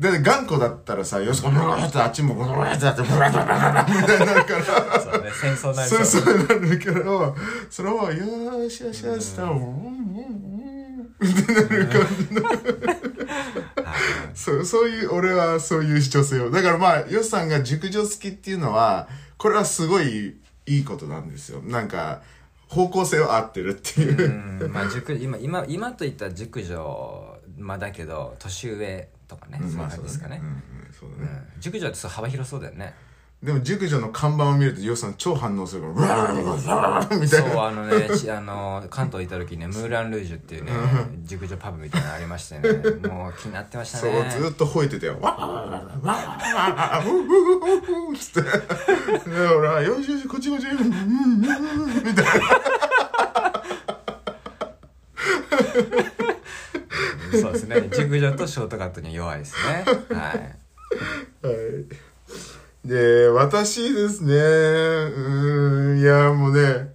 [0.00, 7.36] で、頑固だったらさ、よし、ブワーってあっちもブワーってなって、ブワーブワーみたいになるから、そうね戦争になりそうそうそうなるけど、
[7.68, 9.64] それを、よしよしよししたら、うん、うん、
[11.20, 12.42] うん、ってなる感じの。
[14.34, 16.50] そう、そういう、俺はそういう女性を。
[16.50, 21.60] だからまあ、ヨシさんが熟女好きっていうのは、これはすごいいいことなんですよ。
[21.62, 22.22] なんか、
[22.68, 24.62] 方向性は合ってるっていう。
[24.64, 31.46] うんまあ熟今今今といったら熟女まあだけど年上とかね、そういうまあ感じですかねうん、うんそうだね。
[31.54, 32.94] うん熟女ってそう幅広そうだよね
[33.42, 37.64] でも熟女の看板を見ると、ヨシさん超反応するから、うわーうわーうわーみたそいうな。
[37.64, 40.70] あのねちあの関東いた時ねムーラン・ルージュっていうね
[41.24, 42.68] 熟女パブみたいなのありましてね
[43.08, 45.18] もう気になってましたそう、ねずっと吠えてたよ。
[45.20, 46.54] わーわーわーわー
[46.96, 48.48] わーううううううつって。
[49.28, 52.32] で、俺は、よしよし、こっちこっち、うんうんうんみたいな。
[57.40, 61.52] そうですね熟女とショートカットに弱いですねはいはい。
[62.84, 66.92] で、私ですね、うん、いや、もうね、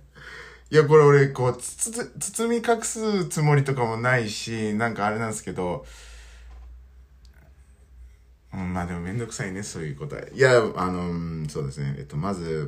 [0.69, 5.86] いや、これ俺、こう、つつ、包み隠すつもりとかもないし、なんかあれなんですけど、
[8.54, 10.23] うん、まあでもめんどくさいね、そういうことは。
[10.34, 12.67] いや、あの、そうですね、えっと、まず、いや、や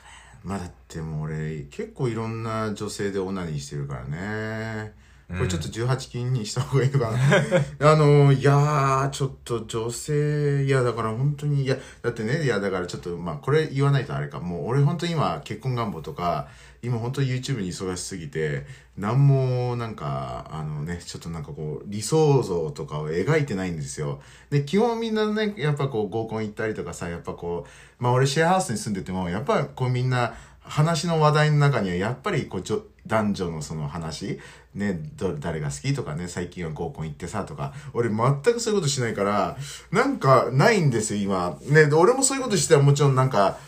[0.00, 0.48] べえ。
[0.48, 5.07] まあだってもう俺、結構いろんな女性でオナニーしてるからね。
[5.28, 7.18] これちょっと18禁にした方がいいのかな。
[7.92, 16.48] あの、いやー、ちょっと女性、いや、だから本当に、いや、だってね、いや、だからちょっと、まあ、これ言わないとあれか、もう俺本当に今、結婚願望とか、
[16.80, 18.64] 今本当に YouTube に忙しすぎて、
[18.96, 24.22] なんも、なんか、あのね、ちょっとなんかこう、理想像とかを描いてないんですよ。
[24.48, 27.66] で、基本みんなね、やっぱこう、合コン行ったりとかさ、やっぱこ
[28.00, 30.32] う、まあ俺シェアハウスに住んでても、やっぱこうみんな、
[30.68, 34.38] 話の話題の中にはやっぱりこうちょ男女のその話、
[34.74, 39.56] ね、ど誰が好きとかね、最近は合コン行ってさとか、俺全くそういうことしないから、
[39.90, 41.58] なんかないんですよ、今。
[41.62, 43.58] ね、俺もそういうことしてはもちろんなんか、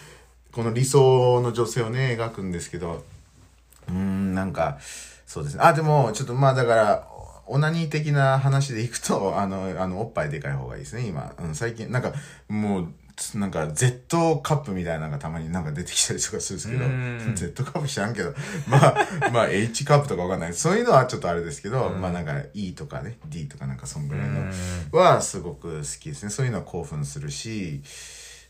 [0.52, 3.04] この理想の女性をね、描くんですけど、
[3.88, 4.78] うーん、なんか、
[5.26, 5.62] そうですね。
[5.64, 7.08] あ、でも、ちょっとまあだから、
[7.46, 11.32] オナニー的な話でいくと、あの、あの、おっぱいでかい方がいいですね、今。
[11.38, 12.12] うん、最近、なんか、
[12.48, 12.88] もう、
[13.34, 18.34] なんか、Z カップみたいなのがたまになんか出てきたりとかするんですけどう、ん Z カップ知らんけど、
[18.66, 20.54] まあ、まあ、H カップとかわかんない。
[20.54, 24.50] そういうのはちょっとあれですけど、まあなんか E とかね、D とかなんかそんぐらいの
[24.92, 26.30] はすごく好きですね。
[26.30, 27.82] そういうのは興奮するし、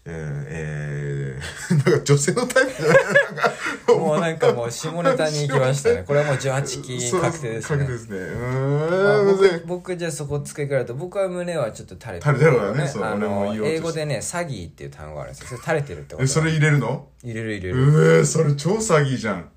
[0.07, 3.99] えー、えー、 なんか女性のタイプじゃない？
[3.99, 6.05] もうなんかもう下ネタに行きましたね。
[6.07, 7.79] これはもう18期確定ですね。
[7.79, 8.19] 確定ですね。
[8.19, 9.37] うん。
[9.37, 12.89] 僕僕じゃあそこ付け加えると僕は胸はちょっと垂れて垂れてるわね。
[12.89, 15.49] そう英語でね詐欺っていう単語があるんですよ。
[15.49, 17.09] それ垂れてるってことえ、それ入れるの？
[17.23, 19.49] 入れる入れうるえー、それ超詐欺じゃん。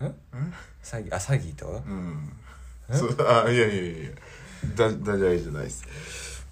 [0.00, 1.14] 詐欺？
[1.14, 1.82] あ詐欺と？
[1.86, 2.32] うん。
[2.92, 4.10] そう、あ、いやいやいや
[4.76, 5.84] だ、ダジャレじゃないです。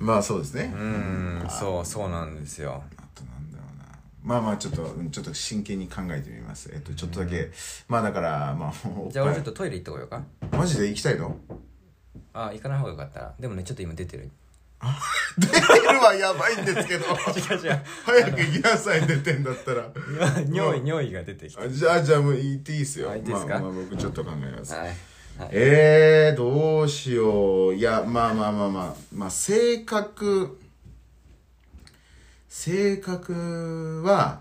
[0.01, 0.73] まあそうですね。
[0.75, 3.85] うんそうそうなんですよあとなんだろうな。
[4.25, 6.71] まあまあちょっと、うんちょっと真剣に考えてみます。
[6.73, 7.51] えっと、ちょっとだけ、
[7.87, 8.73] まあだから、まあ、
[9.11, 10.23] じゃあ俺ちょっとトイレ行ってこようか？
[10.53, 11.37] マジで行きたいの？
[12.33, 14.31] あ行かない方がよかったらでもねちょっと今出てる
[15.37, 17.05] 出てるはやばいんですけど。
[17.05, 19.91] 違う違う早く行きなさい、出てんだったら。
[20.49, 23.11] 尿意尿意が出てきてあじゃあ、じゃあもう言っていいっすよ。
[23.11, 23.47] あいいですか？
[23.47, 24.73] まあ、まあ僕ちょっと考えます。
[24.75, 24.91] はい
[25.51, 27.75] えー、どうしよう。
[27.75, 30.59] いや、まあまあまあまあ、まあ、性格、
[32.49, 34.41] 性格は、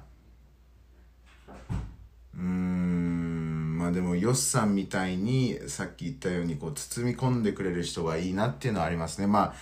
[2.36, 9.28] うーんまあでもヨッさんみたいにさっき言ったようにこう包み込んでくれる人がいいなっていうのはありますね。
[9.28, 9.54] まあ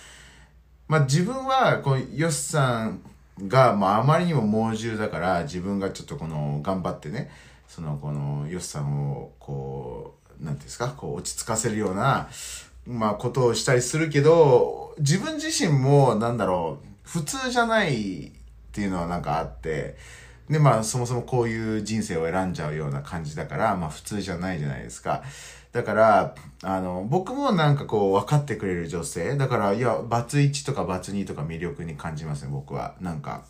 [0.88, 3.00] まあ自分はこうヨッさん
[3.46, 7.30] が、まあ、あまりにも猛獣だから自分がちょっとこの頑張ってね
[7.68, 12.28] そのこのヨッさんをこうなんていうんですかこう落ち着かせるような
[12.86, 18.30] まあことをしたりするけど自分自身もなんだろう普通じゃないっ
[18.72, 19.96] ていうのはなんかあって
[20.48, 25.22] でまあそもそもこういう人生を選んじゃうような感じだからまあ普通じゃないじゃないですか。
[25.72, 29.36] だから、あの、僕もなんかこう分かってくれる女性。
[29.36, 32.94] だから、いや、バツ1とかバツ2とか魅力に感じますね、僕は。
[33.00, 33.44] なんか、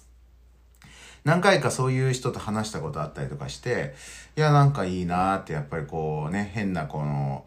[1.28, 3.94] 何回かそういう人と話したことあったりとかして、
[4.34, 7.44] いや、なんかいいなーって、やっぱりこうね、変なこの、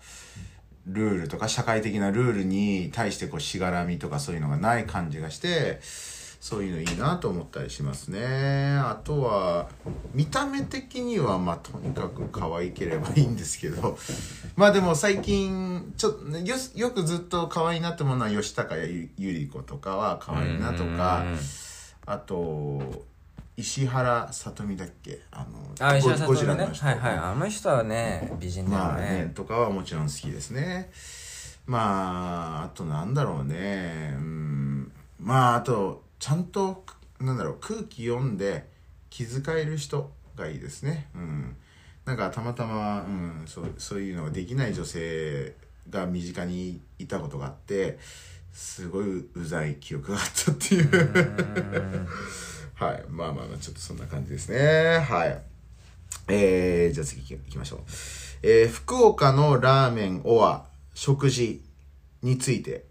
[0.86, 8.78] ルールとか社会的なルールに対してこうしがらみとかそういうのがない感じがしてそういうのいいなと思ったりしますね。
[8.80, 9.70] あとは
[10.16, 13.96] 見た目的にはまあとにかく可愛ければいいんですけど
[14.56, 21.24] まあでも最近ちょよよくずっと可愛いなって思うのは吉高由里子とかは可愛いなとか
[22.08, 23.06] あと
[23.58, 25.20] 石原さとみだっけ？
[25.32, 30.90] あのあ石原さとみねはいはいあの人はね美人だよまあねね、とかはもちろん好きですね。
[31.68, 34.14] まあ、あとなんだろうね。
[34.18, 36.84] うん、まあ、あと、ちゃんと、
[37.20, 38.68] なんだろう、空気読んで
[39.12, 41.08] 気遣える人がいいですね。
[41.16, 41.56] うん。
[42.04, 45.54] なんかたまたま、うん、そうそういうのができない女性
[45.90, 48.00] が身近にいたことがあって、
[48.52, 52.08] すごいうざい記憶があったっていう。
[52.82, 53.04] はい。
[53.10, 55.00] まあまあまあ、ちょっとそんな感じですね。
[55.00, 55.42] はい。
[56.28, 57.80] えー、じゃあ次行きましょう。
[58.42, 60.66] えー、福岡のラーメンオア
[60.96, 61.64] 食事
[62.24, 62.90] について。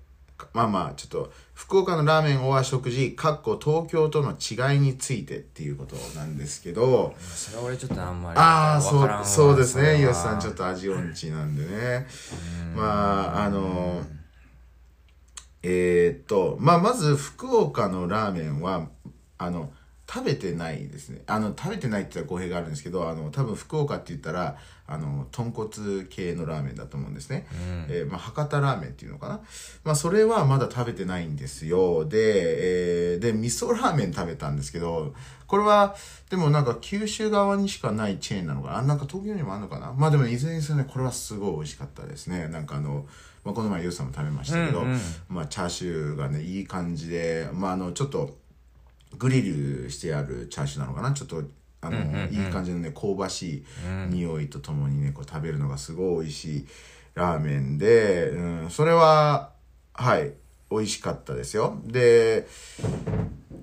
[0.54, 9.82] まあまあ、ちょっと、福岡のラーメンオア食事、かっこ東京との違いについてっていうことなんですけど、それは俺ちょっとあんまりああ、そう、そうですね。
[9.82, 12.06] それはイオシさんちょっと味音痴なんでね。
[12.74, 14.02] まあ、あの、
[15.62, 18.88] えーっと、まあ、まず福岡のラーメンは、
[19.36, 19.72] あの、
[20.12, 21.22] 食べてないですね。
[21.28, 24.56] あの、食べてないって言ったら語弊があるんですけど、あの、多分福岡って言ったら、
[24.88, 27.46] あの、豚骨系のラーメンだと思うんですね。
[27.88, 29.40] えーまあ、博多ラーメンっていうのかな。
[29.84, 32.06] まあ、それはまだ食べてないんですよ。
[32.06, 35.14] で、えーで、味噌ラーメン食べたんですけど、
[35.46, 35.94] これは、
[36.28, 38.78] でもなんか九州側にしかないチェーンなのかな。
[38.78, 39.92] あなんか東京にもあるのかな。
[39.96, 42.48] まあでもいずれにせよね、これはすごい美味しかったですね。
[42.48, 43.06] なんかあの、
[43.44, 48.39] まあ、この前ユウさんも食べましたけど、うんうんまあチャーシューがね、いい感じで、まああの、ちょっと、
[49.18, 51.12] グリルしてあるチャーシューなのかな？
[51.12, 51.42] ちょっと、
[51.82, 53.64] あの、いい感じのね、香ばしい
[54.08, 56.66] 匂いとともにね、こう食べるのがすごい美味しい
[57.14, 59.52] ラーメンで、うん、それは、
[59.92, 60.32] はい、
[60.70, 61.80] 美味しかったですよ。
[61.84, 62.46] で、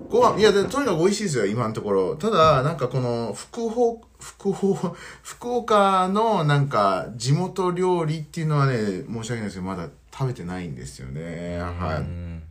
[0.08, 2.16] ご飯、いや、でとにかく美味しいですよ、今のところ。
[2.16, 11.58] ただ、なんかこの、福岡、福岡、 福岡のなんか、地元料理っていうのはね、申し訳ないですけど、まだ食べてないんですよね。
[11.58, 12.47] はい。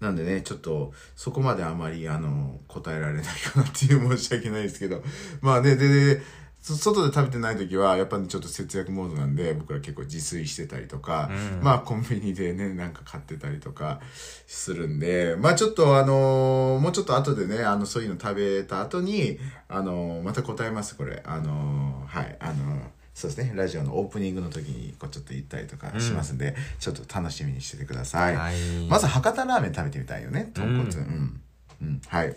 [0.00, 5.02] なんでね、ちょっと、そこまであまり、あの、答えられないかなっていう申し訳ないですけど。
[5.42, 6.22] まあね、で、で、
[6.60, 11.30] そ外で食べてない時は、やっぱりちょっと節約モードなんで、僕ら結構自炊してたりとか、
[11.62, 14.00] まあコンビニでね、なんか買ってたりとか
[14.46, 21.22] するんで、まあちょっとあのーもうちょっと後でね、あの、そういうの食べた後に、あのーまた答えます、これ。
[21.24, 28.36] あのーはい、あのーそうですね、ラジオのオープニングの時にこうちょっと言ったりとかしますんで、ちょっと楽しみにしててください。
[28.36, 28.54] はい。
[28.88, 30.82] まず博多ラーメン食べてみたいよね、豚骨。
[30.82, 31.40] うん。
[31.82, 32.36] うん、はい、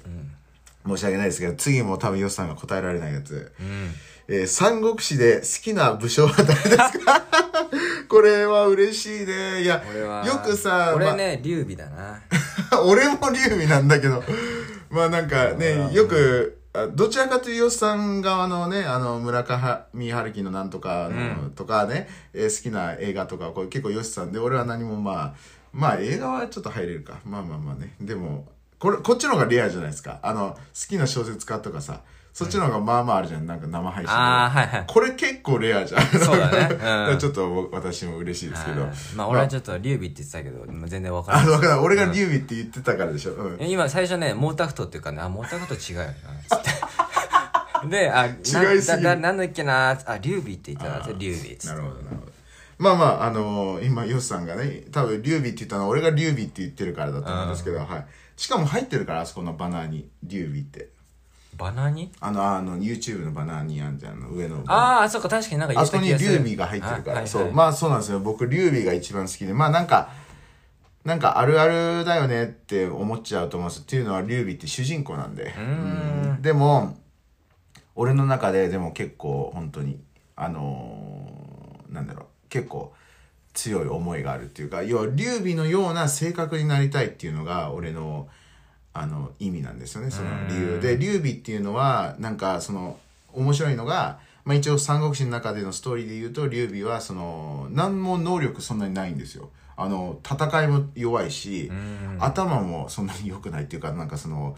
[0.88, 3.52] 申し訳ないですけど、次も多分ヨスさんが答えられないやつ。
[4.28, 7.22] えー三国志で好きな武将は誰ですか？
[8.10, 9.62] これは嬉しいね。
[9.62, 9.84] いや、
[10.26, 12.22] よくさ、俺ね劉備だな。
[12.72, 14.24] ま あ俺も劉備なんだけど、
[14.90, 16.61] まあなんかね、よく、あ
[16.94, 25.34] どちらかというと、ヨスさん側のね、あの、村上春樹のなんとかの、とかね、えー好きな映画とか、これ結構ヨスさんで、俺は何もまあ、
[25.74, 27.20] まあ映画はちょっと入れるか。
[27.26, 27.94] まあまあまあね。
[28.00, 28.48] でも、
[28.80, 30.20] これ、こっちの方がレアじゃないですか。
[30.24, 32.02] あの、好きな小説家とかさ、
[32.34, 33.46] そっちの方がまあまああるじゃん。
[33.46, 34.12] なんか生配信で。
[34.12, 36.02] ああはいはいこれ結構レアじゃん。
[36.02, 36.70] そうだね
[37.12, 38.82] うんちょっと私も嬉しいですけど。
[38.82, 41.80] はいまあ俺はちょっと劉備って言ってたけど全然わからないわかんない。
[41.80, 43.34] 俺が劉備って言ってたからでしょ。
[43.34, 43.58] うん。
[43.62, 46.14] 今最初ね毛沢東っていうかねあ毛沢東違うよな
[46.58, 52.32] つって であ違いすぎだなんだっけなあ劉備って言ったら劉備っつってなるほど、なるほど。
[52.82, 58.06] まあまあ、あのー今、ヨスさんがね、多分、劉備って言ったのは、俺が劉備って言ってるからだと思うんですけど、はい。
[58.36, 60.90] しかも入ってるから、あそこのバナーに、劉備って。
[61.62, 64.64] バナにあの、あの、YouTube のバナーにあんじゃん、あの上の。
[64.68, 66.30] ああそっか確かになんか言あそこった気がする。
[66.32, 67.28] に劉備が入ってるから、あはいはい。
[67.28, 67.52] そう。
[67.52, 68.20] まあそうなんですよ。
[68.20, 70.10] 僕、劉備が一番好きで、まあなんか、
[71.06, 75.54] なんかあるあるだよねって思っちゃうと思うんですっていうのは、劉備って主人公なんで。
[75.58, 76.42] うん。
[76.42, 76.98] でも、
[77.96, 80.00] 俺の中ででも結構本当に
[80.36, 82.26] あのーなんだろう。
[82.50, 82.94] 結構
[83.54, 88.30] 強い思いがあるっていうか要は劉備のような性格になりたいっていうのが俺の
[88.94, 90.98] あの意味なんですよねその理由で。
[90.98, 92.98] 劉備っていうのはなんかその
[93.34, 99.50] 面白いのが、まあ、一応三国志の中でのストーリーで言うと劉備はその何も能力そんなにないんですよ。
[99.78, 101.72] あの戦いも弱いし
[102.20, 104.56] 頭もそんなに良くないっていうかなんかその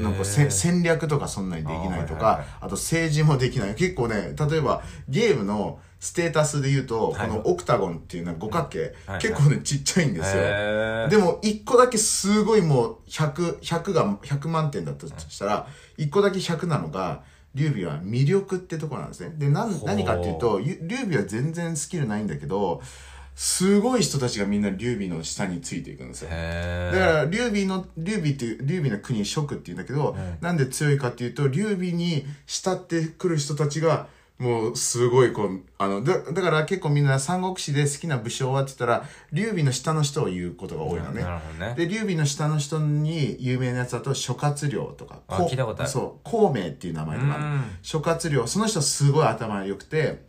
[0.00, 2.68] なんかせ戦略とかそんなにできないとかあ,、はいはいはい。
[2.68, 3.74] と政治もできない。
[3.74, 7.28] 結構ね例えばゲームのステータスで言うと、はい。
[7.28, 9.20] このオクタゴンっていうのは五角形、はい。
[9.20, 10.42] 結構ねちっちゃいんですよ、
[11.08, 15.66] でも一個だけすごいもう100、100が100万点だったとしたら、
[15.96, 17.22] 一個だけ100なのが、
[17.54, 19.32] 劉備は魅力ってとこなんですね。
[19.36, 22.82] で、な何かっていうと、ゆ劉備は全然スキルないんだけど、
[23.36, 26.28] すごい人たちがみんな劉備の下についていくんですよ。
[26.32, 34.08] へだから、劉備の、劉備っていう、劉備の国、蜀って言うんだけど、なんで強いかっていうと、劉備に慕ってくる人たちが、
[34.38, 41.22] もう、すごい、こう、あの、だ、だから結構みんな三国志で好きな武将はって言ったら、劉備の下の人を言うことが多いのね。
[41.22, 50.24] なるほどねで、劉備の下の人に有名なやつだと、諸葛亮とか、あ聞いたことあるそう、孔明っていう名前とかあるうん諸葛亮、その人すごい頭が良くて、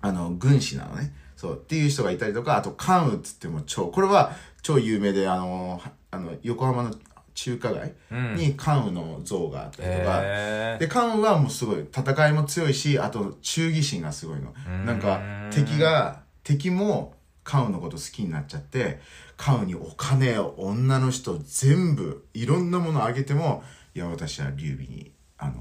[0.00, 1.14] あの、軍師なのね。
[1.36, 4.32] そう、っていう人がいたりとか、あと、関羽っつっても超、これは
[4.62, 6.94] 超有名で、あの、はあの、横浜の
[7.36, 7.94] 中華街
[8.34, 10.78] に関羽の像があったりとか、へー。
[10.78, 14.54] で、関羽はもうすごい、戦いも強いし、あと、忠義心がすごいの。
[14.84, 15.20] なんか、
[15.52, 17.14] 敵が、敵も
[17.44, 19.00] 関羽のこと好きになっちゃって、
[19.36, 23.62] 関羽にお金を、女の人、全部、いろんなものあげても、
[23.94, 25.54] いや、私は劉備に、あの、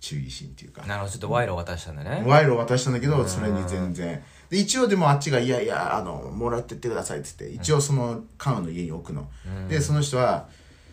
[0.00, 2.22] 忠義心っていうか、なるほどちょっと賄賂を渡したんだね。
[2.26, 4.22] 賄賂を渡したんだけど、それに全然。
[4.48, 9.28] で、一応でもあっちが、いやいや、あの、もらってってくださいって言って、一応その、関羽の家に置くの。
[9.68, 10.48] で、その人は、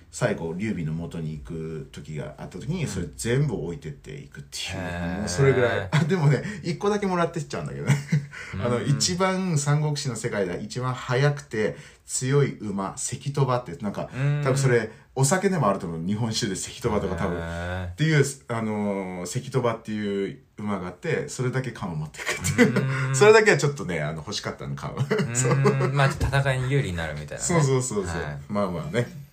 [0.10, 5.28] 最後、劉備の元に行く時があった時に、それ全部置いてっていくっていう。
[5.30, 5.90] それぐらい。
[5.92, 7.96] あ、でもね、一個だけもらってっちゃうんだけどね。
[8.64, 14.10] あの、一番三国志の世界で一番速くて強い馬、関戸馬って、なんか、
[14.44, 16.06] 多分それ、お酒でもあると思う。
[16.06, 17.38] 日本酒で関戸馬とか多分。
[17.40, 23.16] へっていう、あのー関戸馬っていう馬があって、それだけ缶を持っていくっていう。
[23.16, 25.00] それだけはちょっとね、あの、欲しかったの、缶を。
[25.00, 28.22] ーうんまあ戦いに有利になるみたいなねそうそうそうそう。
[28.22, 29.27] はいまあまあね。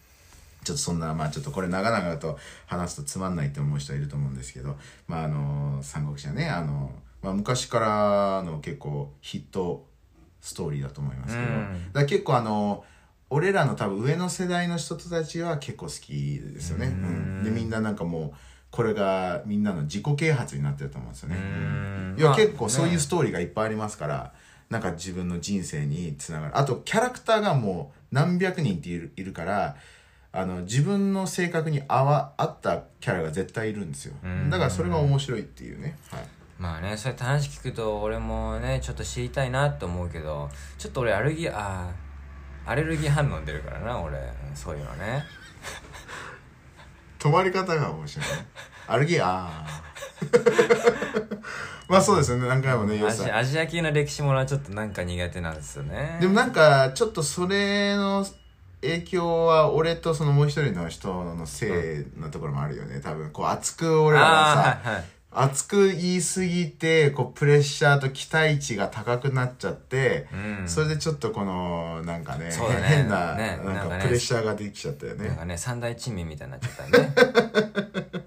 [0.65, 9.87] ちょっとそんな、まあちょっとこれ長々と話すとつまんないって思う人はいると思うんですけど、まああのー三国志はね、あのーまあ昔からの結構ヒット
[10.41, 12.95] ストーリーだと思いますけど、うんだ結構あのー
[13.31, 16.87] 俺らの多分上の世代の人たちは結構好きですよね。
[16.87, 18.33] うんで、みんななんかもう、
[18.71, 21.37] これがみんなの自己啓発になってると思うんですよね。
[21.37, 24.33] んいや、まあ結構そういうねストーリーがいっぱいありますから、
[24.71, 26.59] なんか自分の人生につながる。
[26.59, 29.77] あと、キャラクターがもう何百人っているいるから、
[30.37, 34.15] あの、自分の性格に合わ、合ったキャラが絶対いるんですよ。
[34.51, 35.97] だからそれが面白いっていうね。
[36.11, 36.27] はい。
[36.59, 44.19] まあねそうやって話聞くと俺もねちょっと知りたいなと思うけどちょっと俺アレルギーあーアレルギー反応出るからな俺
[44.55, 45.25] そういうのね
[47.19, 48.47] 止まり方が面白いね。
[48.87, 51.41] アルギー、あー
[51.89, 58.27] まあそうですよね、何回もね、アジア系の歴史ものはちょっとなんか苦手なんですよねでもなんか、ちょっとそれの
[58.85, 63.01] 影響は、俺とそのもう一人の人のせいのところもあるよね。
[63.01, 65.05] 多分、こう熱く俺らがさ、はいはい。
[65.37, 70.69] 熱く言いすぎて、こう、プレッシャーと期待値が高くなっちゃって、うん。
[70.69, 72.53] それでちょっとこの、なんかね、ね。
[72.85, 75.27] 変な、ねなんかプレッシャーができちゃったよね。
[75.29, 78.24] なんかね三大珍味みたいになっちゃったね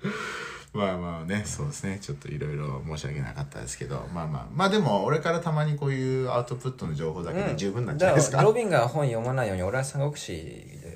[0.78, 1.98] まあまあね、そうですね。
[2.02, 4.48] ちょっといろいろ申し訳なかったですけど、まあまあ。
[4.54, 8.42] まあでも、俺からたまにこういうアウトプットの情報だけで十分なんじゃないですか？
[8.44, 10.34] ロビンが本読まないように俺は三国志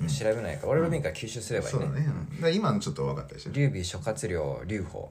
[0.08, 2.06] 調べないから、俺ロビンから吸収すればいいねそうだね。
[2.40, 3.50] だ今のちょっと分かったでしょ？
[3.52, 5.04] 劉備諸葛亮劉邦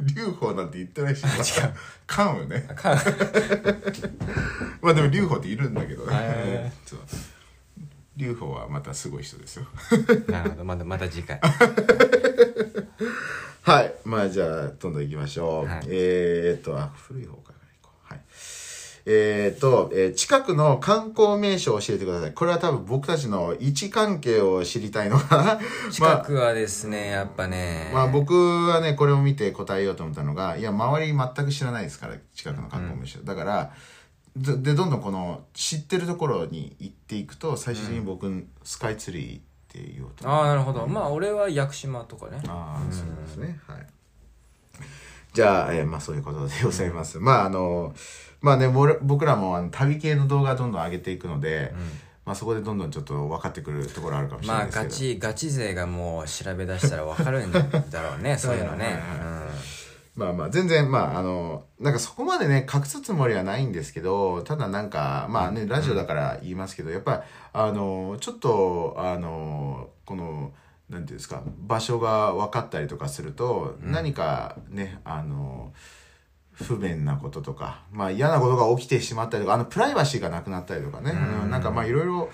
[0.00, 1.72] 劉邦なんて言ってないし、まあ、
[2.06, 2.68] 関羽ね。
[2.74, 2.94] か
[4.82, 6.72] まあでも劉邦っているんだけどねへ。
[6.84, 6.98] そう
[8.16, 9.66] 劉邦はまたすごい人ですよ。
[10.28, 11.40] なるほどまたまた次回
[13.64, 13.94] はい。
[14.04, 15.66] まあじゃあ、どんどん行きましょう。
[15.66, 18.12] はいえーっと、あ、古い方から行こう。
[18.12, 18.20] はい。
[19.06, 22.34] えーっと、えー近くの観光名所を教えてください。
[22.34, 25.60] これは多分僕たちの位置関係を知りたいのかな。
[25.90, 33.20] 近くはですねやっぱねまあ僕はね、これを見て答えようと思ったのが、いや、周り全く知らないですから、近くの観光名所。
[33.20, 33.72] だから、
[34.36, 40.86] で、でどんどんこの、知ってるところに行っていくと、最終的に僕、スカイツリーって言おうとああなるほど。
[40.86, 42.40] まあ俺は屋久島とかね。
[42.46, 43.58] ああ、そうですね。
[43.66, 43.86] はい。
[45.32, 47.18] じゃあ、えーまあそういうことでございます。
[47.18, 47.92] まああの、
[48.40, 51.74] まあね、僕らもあの旅系の動画どんどん上げていくので、
[52.24, 54.88] まあそこでどんどんちょっと分かってくるところあるかもしれまあないですけど。
[54.90, 57.60] ガチガチ勢がもう調べ出したら分かるんだ
[58.02, 59.00] ろうね そういうのね
[60.14, 67.20] まあまあ、全然、まあ、あの、なんかそこまでね、隠すつもりはないんですけど、ただなんか、まあね、ラジオだから言いますけど、やっぱり、
[67.52, 70.52] あの、ちょっと、あの、この、
[70.88, 75.72] なんていうんですか、場所が分かったりとかすると、何かね、あの、
[76.52, 81.50] 不便なこととか、まあ嫌なことが起きてしまったりとか、あの、プライバシーがなくなったりとかね、うん。
[81.50, 82.30] なんかまあいろいろ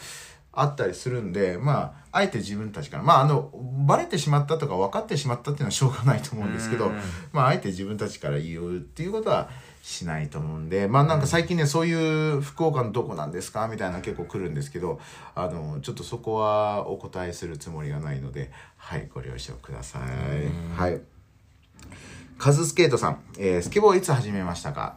[0.61, 3.51] あったりするんで、まあ、あえて自分たちから、まああの、
[3.87, 6.93] バレてしまったとか分かってしまったっていうのはしょうがないと思うんですけど、
[7.33, 9.49] まああえて自分たちから言うっていうことは
[9.83, 11.95] しないと思うんで、まあなんか最近ね、そうい
[12.37, 13.69] う福岡のどこなんですか？
[13.69, 15.01] みたいな結構来るんですけど、
[15.35, 20.79] あの、ちょっとそこはお答えするつもりがないので、はい、ご了承ください。
[20.79, 21.01] はい。
[22.39, 24.97] カズスケートさん、えースケボーいつ始めましたか？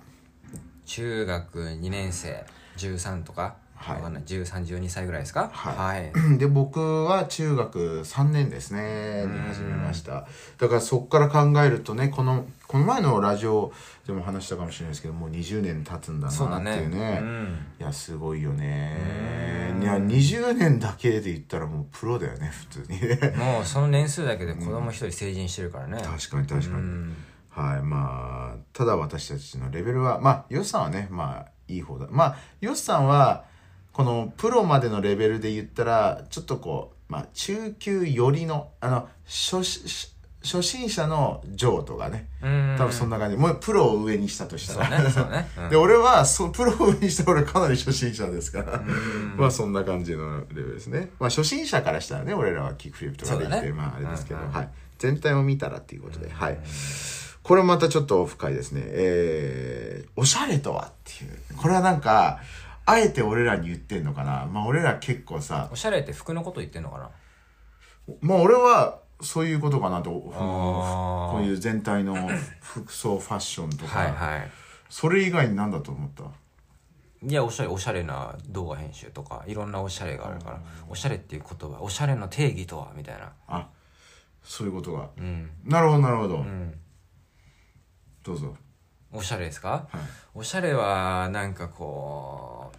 [0.85, 2.45] 中学2年生
[2.77, 3.95] 13とか、はい。
[3.97, 4.23] わかんない。
[4.23, 5.49] 1312歳ぐらいですか？
[5.53, 6.03] はい。
[6.03, 6.11] はい。
[6.39, 9.25] で僕は中学3年ですね。
[9.27, 10.25] に始めました。
[10.57, 13.73] だからそこから考えるとねこのこの前のラジオ
[14.07, 17.19] でも話したかもしれないですけどもう20年経つんだなっていうね。
[17.21, 17.57] うん。
[17.79, 19.75] いやすごいよね。
[19.81, 23.19] いや20年だけで言ったらもうプロだよね普通にね。
[23.37, 27.15] もうその年数だけで子供一人成人してるからね、確かに確かに、うん。
[27.49, 32.07] はいまあただ私たちのレベルはまあヨシさんはねまあいい方だ。
[32.09, 33.45] まあヨシさんは
[33.93, 40.09] このプロまでのレベルで言ったらちょっとこうまあ中級寄りのあの初し
[40.43, 42.27] 初心者のジョーとかね。
[42.41, 42.75] うん。
[42.77, 43.37] 多分そんな感じ。
[43.37, 45.01] もうプロを上にしたとしたら。
[45.01, 45.69] ねね、うん。
[45.69, 48.83] で俺はそプロを上にした俺かなり初心者ですから。
[49.37, 51.11] まあそんな感じのレベルですね。
[51.17, 53.71] まあ初心者からしたらね俺らはキックフリップとかできて、ね。
[53.71, 54.69] まああれですけど、うんうんはい。
[54.99, 56.57] 全体を見たらっていうことで、はい。
[57.41, 58.81] これまたちょっと深いですね。
[58.85, 61.57] えー、おしゃれとはっていう。
[61.57, 62.39] これはなんか
[62.85, 64.45] あえて俺らに言ってんのかな？
[64.45, 67.09] まあ俺ら結構さおしゃれって服のこと言ってんのかな？
[68.21, 72.15] まあ俺はそういうことかなとこういう全体の
[72.59, 74.51] 服装ファッションとか、はいはい。
[74.89, 76.23] それ以外に何だと思った？
[77.25, 80.59] いやおしゃれおしゃれな動画編集とかいろんなおしゃれがあるから。
[80.89, 83.31] おしゃれっていう言葉おしゃれの定義とはみたいな。
[83.47, 83.69] あ
[84.43, 85.09] そういうことが。
[85.17, 85.49] うん。
[85.63, 86.73] なるほどなるほど、うん。
[88.25, 88.57] どうぞ
[89.13, 90.01] おしゃれですか、はい。
[90.35, 92.71] おしゃれはなんかこ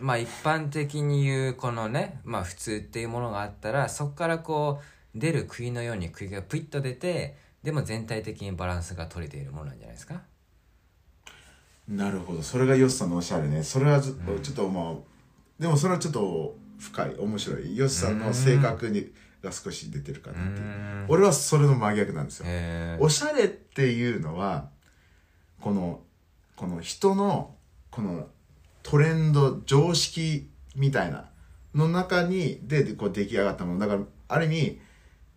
[0.00, 4.80] うまあ一般的に言うこのねまあ普通っていうものがあったらそこからこ
[5.14, 10.20] う出る杭のように杭がプイッと出てでも全体的にバランスが取れているものなんじゃないですか？
[11.88, 12.42] なるほど。
[12.42, 13.62] それがヨシさんのおしゃれね。
[13.62, 14.94] それはずっと、ちょっとまあ
[15.58, 17.16] でもそれはちょっと深い。
[17.16, 17.76] 面白い。
[17.76, 19.10] ヨシさんの性格に
[19.42, 20.60] が少し出てるかなって
[21.08, 22.46] 俺はそれの真逆なんですよ。
[23.00, 24.68] おしゃれっていうのは
[25.60, 26.00] この
[26.56, 27.54] この人の
[27.90, 28.28] この
[28.82, 31.26] トレンド常識みたいな
[31.74, 33.80] の中にでこう出来上がったもの。
[33.80, 34.80] だからある意味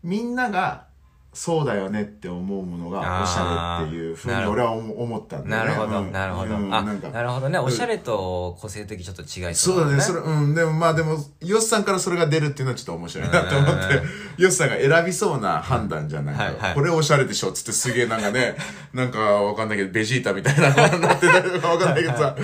[0.04, 0.88] みんなが
[1.34, 5.70] そうだよねって思うものがおしゃれっていうふうに俺は思思ったんだよね。
[5.70, 6.12] なるほど、うん。
[6.12, 7.58] なるほど、あうんなるほどね。
[7.58, 14.02] おしゃれと個性的ちょっと違いそうだね、それ、うん、でもまあでも、ヨッさんからそれが出るっていうのはちょっと面白いなって思って、
[14.38, 16.74] ヨッさんが選びそうな判断じゃないか、はいはい。
[16.76, 18.58] これおしゃれでしょっつってすげえなんかね、
[18.94, 22.36] なんかわかんないけど、ベジータみたいなのになってたりとかわかんないけどさ、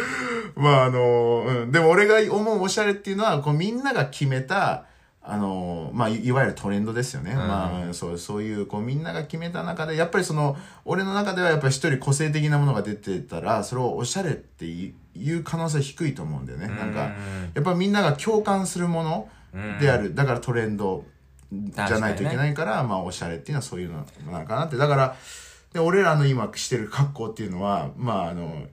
[0.55, 4.85] まああの、うん、でも俺が思うおしゃれっていうのは、こうみんなが決めた、
[5.29, 10.55] あのまあいいわゆるトレンドですよね、まあそうそういうこうみんなが決めた中でやっぱりその
[10.85, 16.67] 俺の中ではやっぱり一人個性的なものが出てたらそれをおしゃれっていう可能性低いと思うんだよね。
[16.67, 17.11] なんか
[17.53, 19.29] やっぱみんなが共感するもの
[19.81, 20.15] である。
[20.15, 21.03] だからトレンド
[21.51, 24.77] じゃないといけないからまあおしゃれっていうのはそういうのなのかなって。
[24.77, 25.15] だから
[25.73, 28.63] で俺らの今してる格好っていうのはまああの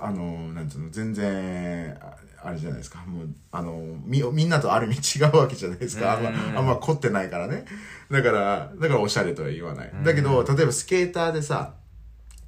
[0.00, 1.98] あのなんていうの全然
[2.44, 3.04] ああれじゃないですか。
[3.06, 6.14] もうあのみみんなとある意味違うわけじゃないですか。
[6.14, 7.64] あんまあんま凝ってないからね。
[8.10, 9.92] だからだからおしゃれとは言わない。
[10.04, 11.74] だけど例えばスケーターでさ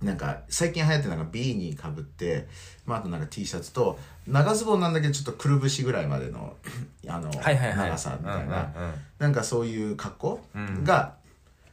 [0.03, 2.47] なんか最近流行ってるなんかビーニーかぶって、
[2.85, 6.57] まあ、あとなんか T シャツと長ズボンなんだけどちょっとくるぶしぐらいまでの
[7.09, 7.73] あのはいはい。
[7.73, 8.73] はい長さみたいな、
[9.19, 10.41] なんかそういう格好
[10.83, 11.15] が、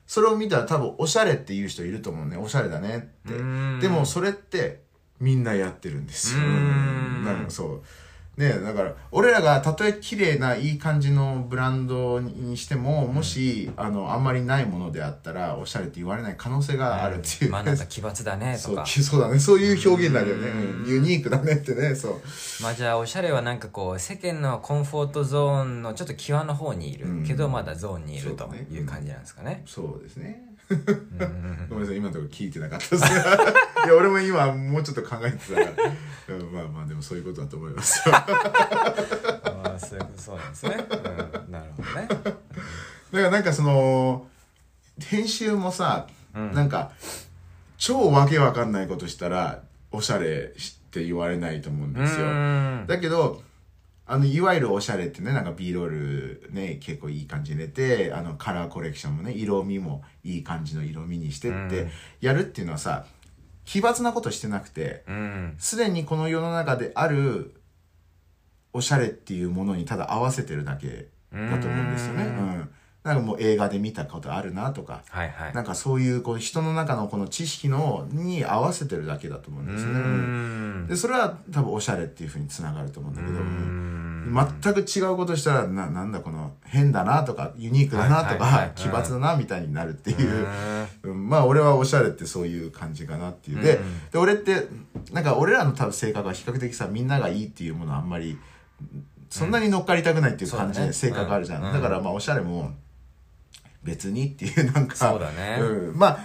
[0.07, 2.37] それを見たら多分おしゃれっていう人いると思うね。
[2.37, 3.33] おしゃれだねって。
[3.33, 3.79] うん。
[3.79, 4.81] でもそれって
[5.19, 6.43] みんなやってるんですよ。
[6.43, 7.23] うん。
[7.23, 7.81] なんかそう
[8.41, 18.87] ねだから俺らがたとえ綺麗ないい感じのブランドにしてももし、あのあんまりないものであったらおしゃれって言われない可能性があるっていう、まあなんか奇抜だね そうとか。
[18.87, 19.39] そうだね。
[19.39, 20.89] そういう表現だよね、うん。
[20.89, 21.95] ユニークだねってね。
[21.95, 22.21] そう。
[22.61, 27.25] まあじゃあおしゃれはなんかこう世間のコンフォートゾーンのちょっと際の方にいる、うん。
[27.25, 29.63] けどまだゾーンにいるという感じなんですかね。
[29.65, 30.50] そうですね
[31.69, 33.03] ごめんなさい今のところ聞いてなかったです。
[33.03, 33.09] ね
[33.85, 35.81] いや俺も今もうちょっと考えてたか
[36.29, 38.15] ら、うん、まあまあでもそういうことだと思いますよ。
[38.15, 38.25] あ
[39.75, 40.85] あそういうことそうなんですね。
[41.45, 42.07] うん、なるほどね。
[42.07, 42.35] だか
[43.11, 44.27] らなんかその
[44.99, 46.91] 編集もさ、なんか
[47.77, 52.27] 超わけわかんないことしたら、おしゃれって言われないと思うんですよ。
[52.27, 52.85] うん。
[52.87, 53.41] だけど、
[54.11, 61.87] あの、いわゆるおしゃれってね、なんか B ロールね、結構いい感じに入れて、あの、カラーコレクションもね、色味もいい感じの色味にしてって、
[62.19, 63.05] やるっていうのはさ、
[63.63, 67.55] 奇抜なことしてなくて、うんすでにこの世の中である
[68.73, 72.25] おしゃれっていうものにただ合わせてるだけだと思うんですよね。
[72.25, 72.69] ううんん。
[73.03, 75.53] なんかもう映画で見たことあるなとか、はいはい。
[75.55, 80.87] なんかそういうこう人の中のこの知識のに合わせてるだけだと思うんですよね。
[80.87, 90.47] でそれは多分おしゃれっていうふうにつながると思うんだけど、全く違うことしたらななんだこの変だなとかユニークだなとか奇抜だなみたいになるっていう、
[91.03, 91.27] うん。
[91.27, 93.63] まあ俺はおしゃれってそういう感じかなっていう。
[93.63, 94.09] で,、うん。
[94.11, 94.67] で俺って
[95.11, 98.37] なんか俺らの多分性格は比較的さみんながいいっていうものはあんまり
[99.31, 101.73] そんなに乗っかりたくないっていう感じで性格あるじゃん。
[101.73, 102.71] だからまあおしゃれも
[103.83, 104.95] 別にっていうなんか。
[104.95, 105.57] そうだね。
[105.59, 106.19] うん、まあ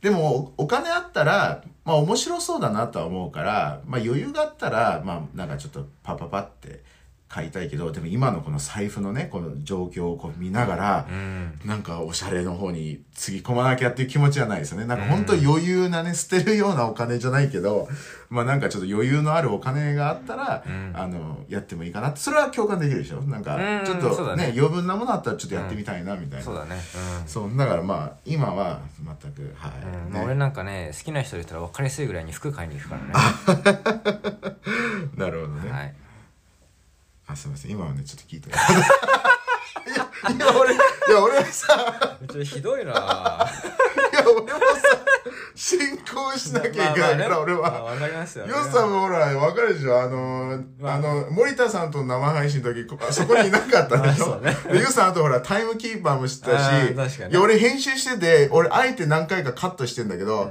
[0.00, 6.82] でもおお金あったらまあ面白そうだなとは思うからまあ余裕があったらまあなんかちょっとパパパって
[7.30, 11.60] 買いたいけどでも今のこの財布のねこの状況をこう見ながら、うん。
[11.64, 14.86] なんかおしゃれの方につぎ込まなきゃっていう気持ちはないですよね。
[14.86, 17.88] なんか本当余裕なね、捨てるようなお金じゃないけど、
[18.30, 20.92] まあなんかちょっと余裕のあるお金があったら、ん。
[20.92, 22.18] あの、やってもいいかなって。
[22.18, 23.22] それは共感できるでしょ。
[23.22, 24.48] なんかうん、ちょっそうだね。
[24.48, 26.44] とね、余分なものあったらちょっとやってみたいな、みたいな。
[26.44, 26.80] そうだね。
[27.26, 29.72] そう、だからまあ、今は全く、はい。
[29.82, 30.18] うん、ね。
[30.18, 34.56] まあ俺なんかね好きな人いたら分かりやすいぐらいに服買いに行くからね。
[35.16, 35.70] なるほどね。
[35.70, 35.94] はい
[37.32, 37.70] あ、すみません。
[37.70, 38.48] 今はね、ちょっと聞いて。
[38.50, 38.52] い。
[39.96, 40.76] や、今俺、い
[41.10, 42.92] や、俺はさ、ちょっとひどいな。
[42.92, 43.00] いや、
[44.30, 44.56] 俺もさ、
[45.54, 47.82] 進行しなきゃいけないから、俺は。
[47.82, 50.00] わかりますよ、ね、ヨスさんもほら、わかるでしょ？
[50.00, 50.94] あのー、まあ。
[50.94, 54.36] あの、森田さんと生配信の時、こそこにいなかったでしょ？
[54.42, 54.56] ね。
[54.72, 60.50] で、ヨスさんあとほら、タイムキーパーも知ったし、あー確かにいや、俺編集してて、俺、あえて何回かカットしてんだけど、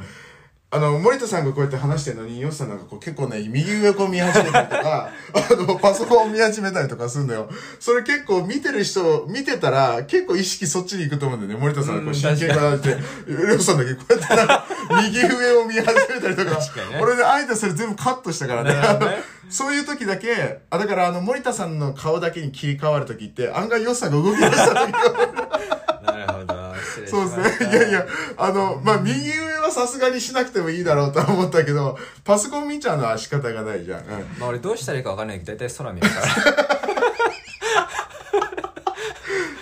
[0.71, 7.49] あの、森田さんがこうやって話してるのに、ヨスさんなんかこう結構ね、右上をこう見始めたりとか、 あの、パソコンを見始めたりとかするのよ。
[7.79, 11.59] それ結構見てる人、見てたら、結構意識そっちに行くと思うんだよね。
[11.59, 14.65] 森田さんがこううん真剣からって、ヨスさんだけこうやってなんか、
[15.07, 19.23] 右上を見始めたりとか、確かにね俺ね、あえてそれ全部カットしたからね。
[19.49, 25.38] そういう時だけ、あ、だからあの、森田さんの顔だけに切り替わる時って、案外ヨスさんが動き出した時が、
[27.09, 27.71] そうですね。
[27.71, 28.05] いやいや、
[28.37, 33.99] あの、まあ、右上はさすがにしなくてもいいだろうとは思ったけど、パソコン見ちゃうのは仕方がないじゃん。
[34.01, 34.07] うん。
[34.39, 36.79] まあ俺どうしたらいいか分かんないけど大体空見るから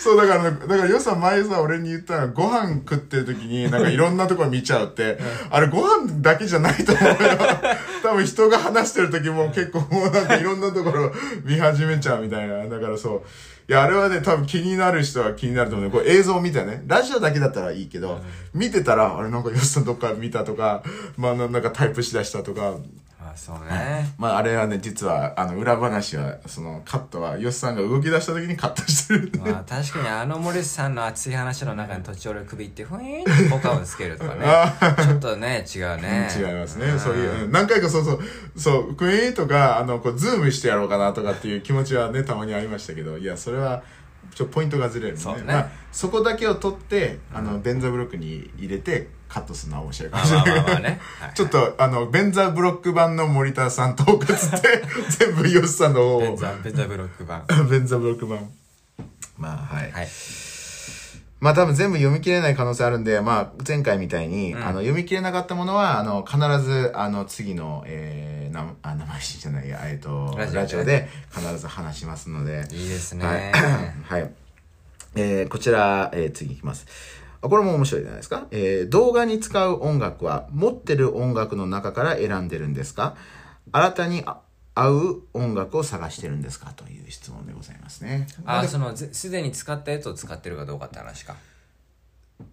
[0.08, 5.18] そう、だから、だから、よさん前さ、俺に言ったら、ご飯食ってる時に、なんかいろんなところ見ちゃうって、
[5.50, 7.18] あれご飯だけじゃないと思うよ。
[8.04, 11.12] 多分人が話してる時も結構もうなんかいろんなところ
[11.44, 12.68] 見始めちゃうみたいな。
[12.68, 13.22] だからそう。
[13.70, 15.92] いや、あれはね、多分気になる人は気になると思うね。
[15.92, 16.84] これ映像を見てね。
[16.88, 18.22] ラジオだけだったらいいけど、
[18.54, 20.84] 見てたら、あれなんかよさんどっか見たとか、
[21.18, 22.78] まあなんかタイプしだしたとか、ま
[23.34, 24.14] あそうね。
[24.18, 29.22] まああれはね、実は、あの、裏話は、その、カットは、ヨシさんが動き出した時にカットしてる。
[29.28, 29.40] んで。
[29.40, 34.46] まあ確かにあの森さんの熱い話の中に途中俺首ってふいーんって効果音つけるとかね。
[35.04, 36.30] ちょっとね違うね。
[36.38, 36.98] 違いますね。
[37.00, 38.20] そういう、うん何回かそうそう、
[38.56, 43.84] そう、クイーンとか、あの、こう、ズームしてやろうかなとかっていう気持ちはね、たまにありましたけど、いや、それは、
[44.34, 45.44] ちょ、ポイントがずれるんでそうね。
[45.48, 51.00] まあ、そこだけを取って、あの、ベンザブロックに入れて、カットするのは面白いかまもしれない。
[51.34, 54.84] ちょっと、あの、ベンザブロック版の森田さんトークつって、
[55.20, 58.50] 全部ヨシさんの方をベン、ザ、ベンザブロック版ベンザブロック版。
[59.38, 59.92] まあ、はい。
[59.92, 60.08] はい
[61.40, 73.52] まあ多分全部読み切れない可能性あるんで、まあ前回みたいに、うんあの読み切れなかったものは、あの必ず、あの次の、えー、なあ生配信じゃないや、えっ、と、ララジオで必ず話しますので、いいですはいね。
[74.04, 74.32] はい。
[75.16, 76.88] えーこちら、えー次いきます。
[77.42, 78.48] あこれも面白いじゃないですか。
[78.52, 83.16] えー動画に使う音楽は持ってる音楽の中から選んでるんですか。
[83.72, 84.40] 新たにあ
[84.76, 86.72] 合う音楽を探してるんですか。
[86.76, 88.28] という質問でございますね。
[88.46, 91.36] あそのぜすでに使ったやつを使ってるかどうかって話か。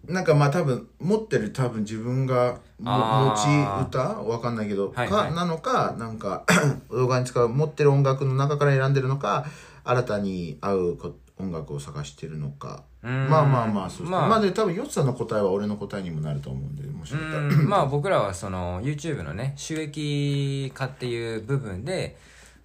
[0.07, 3.99] なんかまあ多分持ってる多分自分が持ち歌？
[3.99, 5.29] わかんないけど、はいはい。
[5.29, 6.43] かなのかなんか
[6.89, 9.45] 動画に使う持ってる音楽の中から選んでるのか
[9.83, 12.83] 新たに合うこ音楽を探してるのか。
[13.01, 14.09] まあまあまあそうですね。
[14.09, 14.27] まあ。
[14.27, 17.41] まあで多分ヨッツさんの答えは俺の答えにもなると思うんでもしうかしたら。
[17.41, 17.69] ん。
[17.69, 22.17] まあ僕らはその YouTube のね収益化っていう部分で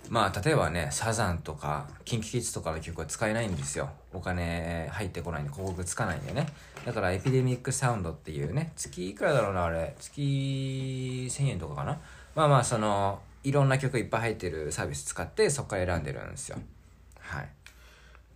[0.09, 3.91] まあ例えばねサザンとか KinKiKids とかの曲は使えないんですよ。
[4.13, 6.47] お金入ってこないんで広告つかないんでね。
[6.85, 9.95] だからエピデミックサウンドっていうね月いくらだろうなあれ。
[9.99, 11.99] 月1000円とかかな。
[12.37, 16.59] まあまあそのいろんな曲いっぱい入ってるサービス使ってそこから選んでるんですよ。
[17.19, 17.49] はい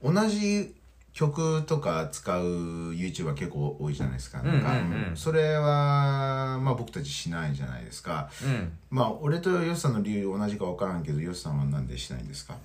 [0.04, 0.74] 同じ
[1.12, 2.42] 曲とか使う
[2.90, 4.42] YouTuber 結構多いじゃないですか。
[5.14, 8.28] それは、まあ僕たちしないじゃないですか。
[8.44, 8.72] うん。
[8.90, 12.56] まあ俺とヨシさんの理由同じか分からんけど、ヨシさんはなんでしないんですか？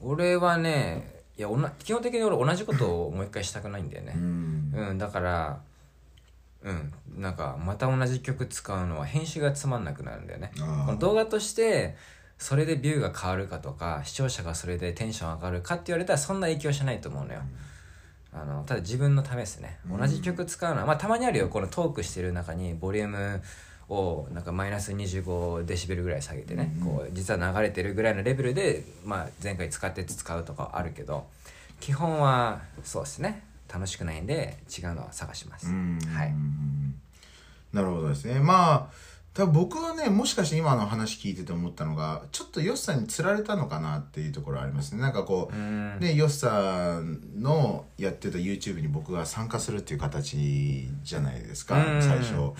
[0.00, 4.12] 俺はねいやおな基本的に俺同じことをもう一回したくないんだよね。
[4.16, 4.72] うん。
[4.74, 5.60] うん、だから
[6.62, 6.92] うん。
[7.16, 10.52] なんかまた同じ曲使うのは編集がつまんなくなるんだよね。
[10.98, 11.96] 動画として
[12.44, 17.40] それでビューが変わるかとか視聴者がそれでテンション上がるかって言われたらそんな影響しないと思うのよ、
[18.34, 19.78] あのただ自分のためですね。
[19.90, 21.48] 同じ曲使うのは、まあたまにあるよ。
[21.48, 23.42] このトークしてる中にボリューム
[23.88, 31.26] をなんかマイナス25デシベルぐらい下げてね、こう実は流れてるぐらいのレベルで、まあ、前回使って使うとかはあるけど
[31.80, 33.42] 基本はそうですね。
[33.72, 35.98] 楽しくないんで違うのを探します、うん。
[36.14, 36.34] はい。
[37.72, 38.38] なるほどですね。
[38.38, 39.03] まあ、
[39.34, 45.02] 多分僕はね、もしかして今の話聞いてて思ったのが、ちょっとヨシさんに釣られたのかなっていうところありますね。
[45.02, 52.52] なんかこう、うんで、ヨシさんのやってた YouTube に僕が参加するっていう形じゃないですか、うん最初。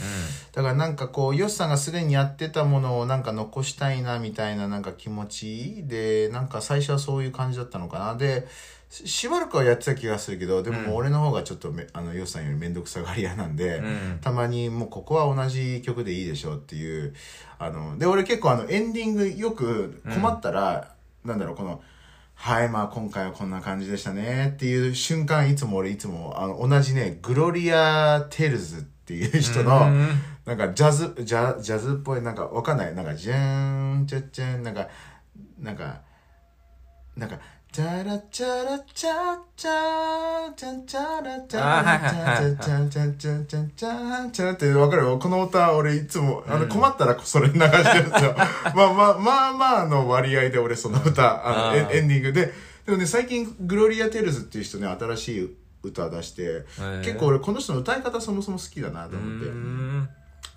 [0.51, 8.17] だからなんかこう、ヨシさんがすでにやってたものをなんか残したいなみたいななんか気持ちで、なんか最初はそういう感じだったのかな。
[8.17, 8.49] で、
[8.89, 14.19] ししばらくはやってた気がするけど、でも俺の方がちょっとめ、あの、ヨシさんよりめんどくさがり屋なんで、うん。
[14.21, 17.15] たまにもうここは同じ曲でいいでしょっていう、
[17.59, 21.83] あの、で、俺結構あの、エンディングよく困ったら、なんだろう、この、
[22.35, 30.09] はい、まあ今回はこんな感じでしたねっていう瞬間、いつも俺いつも、あの、同じね、グロリア・テールズっていう人の、うん
[30.45, 34.89] なんかジャズ、ジャジャズっぽい、なんかわかんない、なんか、じゃーん、ちゃっちゃん、なんか、
[35.59, 36.03] なんか、
[37.17, 37.39] なんか、
[37.75, 48.35] チャラチャラチャチャチャチャラチャあーはいラチはいはいャチャチャチャチャチャチャってわかるよこの歌俺いつもあの困ったらそれ流してるんですよ
[48.77, 52.53] まあまあまあまあの割合で俺その歌あのエンディングで
[52.87, 56.65] でもね最近グロリア・テルズっていう人ね新しい歌出して
[57.05, 59.51] 結構俺この人の歌い方そもそも好きだなと思って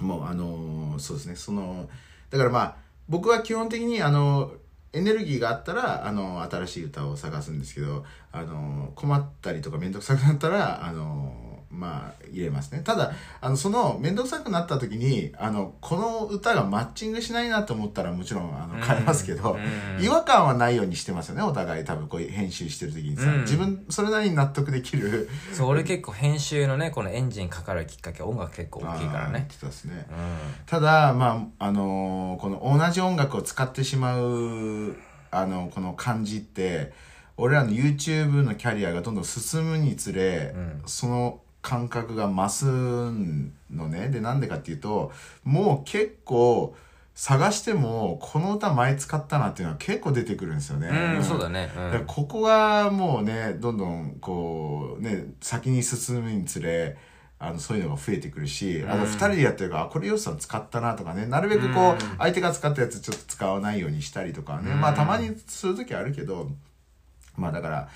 [0.04, 1.90] もうあのそうですねその
[2.30, 2.76] だからまあ
[3.10, 4.52] 僕は基本的にあの
[4.98, 12.82] エネルギーがあったらあの新しい歌を探すんですけどあの困ったりとか面倒くさくなったらあのまあ入れますね。
[12.84, 13.12] ただ
[13.42, 19.58] あのその面倒くさくなった時にあのこの歌がマッチングしないなと思ったらもちろんあの変えますけど、
[19.98, 20.04] うん。
[20.04, 23.42] 違和感はないようにしてますよねお互い多分こういう編集してる時にさ、うん。
[23.42, 25.30] 自分それなりに納得できる。
[25.54, 29.46] そう俺結構編集のねこのエンジンかかるきっかけ音楽結構大きいからね。
[29.50, 30.08] てたですね。
[30.10, 34.96] うただまああのーこの同じ音楽を使ってしまう
[35.32, 36.94] あのこの感じって
[37.36, 40.82] 俺らの YouTube のキャリアがどんどん進むにつれ、うん。
[40.86, 42.66] その感覚が増す
[43.70, 44.08] のね。
[44.08, 45.12] でなんでかっていうと
[45.44, 46.74] もう結構
[47.14, 50.88] 探してもこの歌前使ったなっていうのは結構出てくるんですよね。
[50.88, 56.96] ん、うん、そうだね、うん、ここがもうねどんどんこうね先に進むにつれ
[57.38, 61.26] あのそういうのが増えてくるし、あと2人でやってるからあこれヨシさん使ったなとかね。
[61.26, 66.50] なるべくこう、相手が使ったやつちょっと使わないようにしたりとかね、まあたまにする時あるけど
[67.36, 67.90] まあだから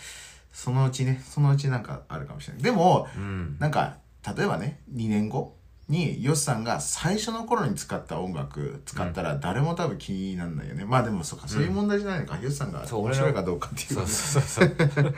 [0.52, 2.64] そのうちねそのうちなんかあるかもしれない。
[2.64, 3.58] でも、うん。
[3.60, 3.98] なんか
[4.36, 5.56] 例えばね2年後
[5.92, 15.16] にヨシさんが最初の頃に使った音楽使ったら誰も多分気にならないよね、まあでもそうかそういう問題じゃないのか、ヨシさんがそう面白いかどうかっていう そうそうそう。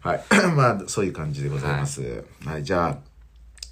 [0.00, 0.24] はい。
[0.54, 2.24] まあ、そういう感じでございます。
[2.44, 2.98] はい、じゃあ、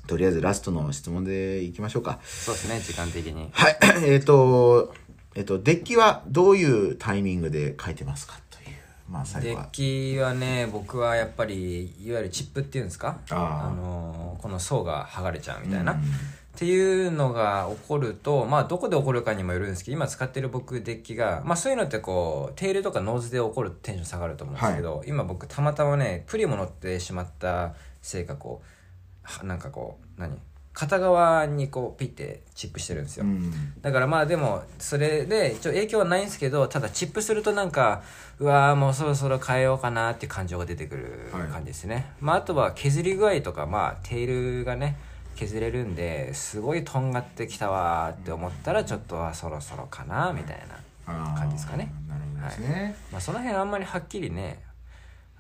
[0.06, 2.18] とりあえずラストの質問でいきましょうか。
[2.24, 3.50] そうですね時間的に。
[3.52, 3.78] はい。
[4.04, 4.94] えっ、と、
[5.34, 8.40] えっ、と、デッキはどういうタイミングで書いてますか？
[9.08, 9.64] まあ、最デ後は。
[9.64, 9.70] ッ。
[9.70, 13.18] キはね僕はやっぱりいわゆるチップっていうんですか？
[13.30, 13.76] あー。
[13.76, 15.98] のーこの層が剥がれちゃうみたいな、うん。
[15.98, 16.02] っ
[16.56, 28.66] ていうのが起こるとまあどこで起こるかにもよるんですけど今使ってる僕デッキがまあそういうのってこうテールとかノーズで起こるとテンション下がると思うんですけど、今僕たまたまねプリも乗ってしまったせいかこう
[29.22, 30.38] はなんかこう何？
[30.78, 33.52] 片側にこうピッてチップしてるんですよ、うん。
[33.82, 38.02] だからまあでもそれで一応影響はないんですけどただチップするとなんか
[38.38, 44.96] うわーもうそろそろ変えようかなっていう感情が出てくるはい感じですね、まああとは削り具合とかまあテールがね
[45.34, 50.62] 削れるんですごいとんがってきたわーって思ったらちょっとはそろそろかなみたい
[51.06, 51.92] な、感じですかね。
[52.08, 52.94] なるほどですね。
[53.10, 54.62] まあ、その辺あんまりはっきりね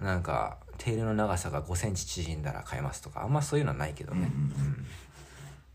[0.00, 4.30] なんかテールの長さが5センチ縮んだら変えますとかあんまそういうのはないけどね、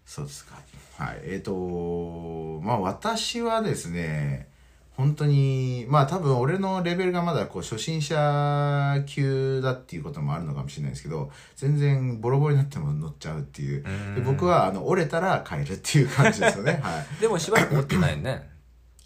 [0.06, 0.56] そうですか。
[0.97, 1.22] はい。
[1.24, 4.47] えっ、と、まあ私はですね、
[4.95, 13.84] 本当に、まあ多分俺のレベルがまだこう初心者級だっていうこともあるのかもしれないですけど、全然ボロボロになっても乗っちゃうっていう。
[14.16, 16.80] で僕はあの折れたら帰るっていう感じですよね。
[16.84, 17.06] はい。
[17.22, 18.53] でもしばらく持ってないね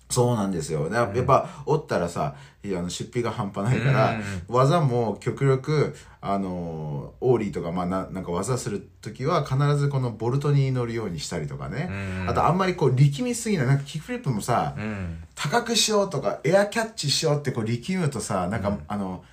[0.09, 0.89] そうなんですよ。
[0.91, 2.35] ややっぱ、おったらさ、
[2.65, 11.89] あの出費が半端ないから、技も極力、あの、オーリーとか、まあな、なんか技するときは必ずこのボルトに乗るようにしたりとかね。
[12.27, 13.67] あとあんまりこう力みすぎない。
[13.67, 15.23] なんかキックフリップもさ、うん。
[15.35, 19.23] 高くしようとか、エアキャッチしようってこう力むとさ、なんか、あの、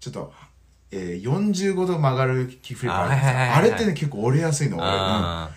[0.00, 0.32] ちょっと、
[0.90, 4.86] えー、45度曲がるキックフリップあるんですよあれってね、結構折れやすいの、俺。
[4.86, 4.90] う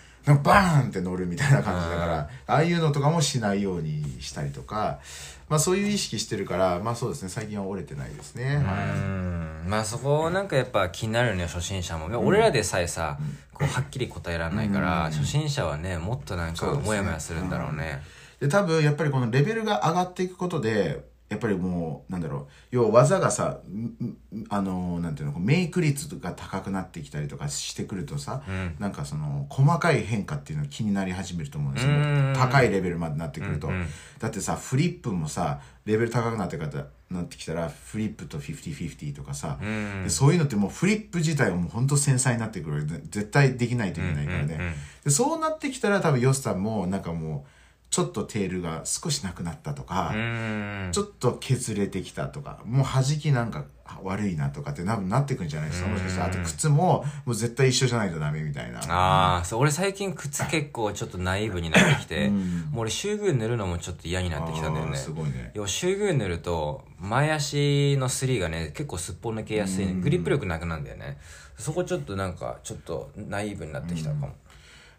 [0.02, 4.98] んバーンって乗るみたいな感じだから、ああいうのとかもしないようにしたりとか、
[5.48, 8.44] まあそういう意識してるから、まあそうですね、最近は折れてないですね。
[8.44, 8.88] ーはい。
[8.88, 13.18] うんまあそこなんかやっぱ気になるね初心者も、俺らでさえさ、
[13.52, 18.02] こうはっきり答えられないから、初心者はねもっとなんかモヤモヤするんだろうね。
[18.40, 24.16] で、多分やっぱりこのレベルが上がっていくことで、やっぱりもう、なんだろう、要は技がさ、んん
[24.48, 28.42] あの、なんていうの、メイク率が高くなってきたりとかしてくるとさ、
[28.78, 32.34] なんかその、細かい変化っていうのが気になり始めると思うんですようん。
[32.36, 33.68] 高いレベルまでなってくると。
[33.68, 33.86] うんうん
[34.18, 42.86] だってさ、フリップもさ、レベル高くなってかたなってきたら、フリップと50-50とかさ、んでそういうのってもうフリップ自体はもう本当繊細になってくる。
[42.86, 44.44] 絶対できないといけないからね。
[44.44, 44.74] うんうんうん
[45.06, 47.50] でそうなってきたら多分ヨスさんもなんかもう
[47.96, 50.88] ちょっとテールが少しなくなったとか、うん。
[50.92, 53.64] ちょっと削れてきたとかもう弾きなんか
[54.02, 55.88] 悪いなとかって多分なってくんじゃないですか。
[55.88, 58.80] もしかしたらあと靴ももう絶対一緒じゃないとダメみたいな。
[58.80, 64.96] ああそう俺最近靴結構ちょっとナイーブになってきて、もう俺シューグー塗るのもちょっと嫌になってきたんだよね。
[64.98, 65.52] すごいね。
[65.54, 71.16] 要はシューグー塗ると前足のスリーがね結構すっぽ抜けやすい、ね、グリップ力なくなるんだよね。
[71.56, 74.34] そこちょっとなんかちょっとナイーブになってきたかも、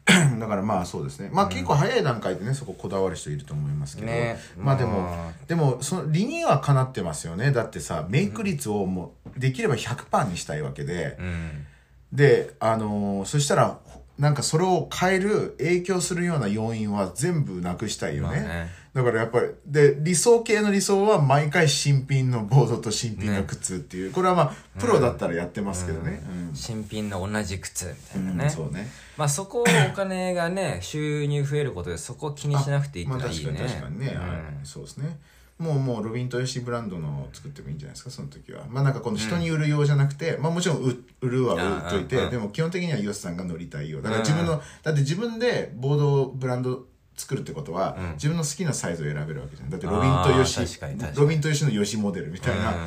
[0.39, 1.29] だからまあそうですね。
[1.31, 4.37] まあ結構早い段階でねそここだわる人いると思いますけど、ね。
[4.57, 7.51] まあでも、までもその理にはかなってますよね。
[7.51, 11.65] だってさメイク率をもうできれば100%にしたいわけで、うん。
[12.13, 13.79] で、あのーそしたら、
[14.17, 18.39] なんかそれを変える、影響するような要因は全部なくしたいよね。
[18.39, 26.23] まあねだからやっぱり、で、理想系の理想は毎回新品のボードと新品の靴っていう、これはまあ、プロだったらやってますけどね。
[26.49, 26.55] うん。
[26.55, 28.89] 新品の同じ靴みたいなね、うんそうね。
[29.15, 34.17] まあそこをお金がね収入増えることでそこを気にしなくていいっていいね、確かに確かにね、はい。
[34.63, 35.19] そうですね。
[35.59, 38.63] もうもうロビンとヨシブランドのを作ってもいいんじゃないですかその時は。
[38.67, 46.85] まあなんかこの人に売る用じゃなくて、まあもちろん売売るは売っといて、うんうんうんでも基本的にはヨシさんが乗りたいよだから自分の、だって自分でボードブランド
[47.17, 49.69] 作るってことは、自分の好きなサイズを選べるわけじゃん。
[49.69, 51.21] だってロビンとヨシあー確かに確かに。
[51.21, 52.77] ロビンとヨシのヨシモデルみたいな、うん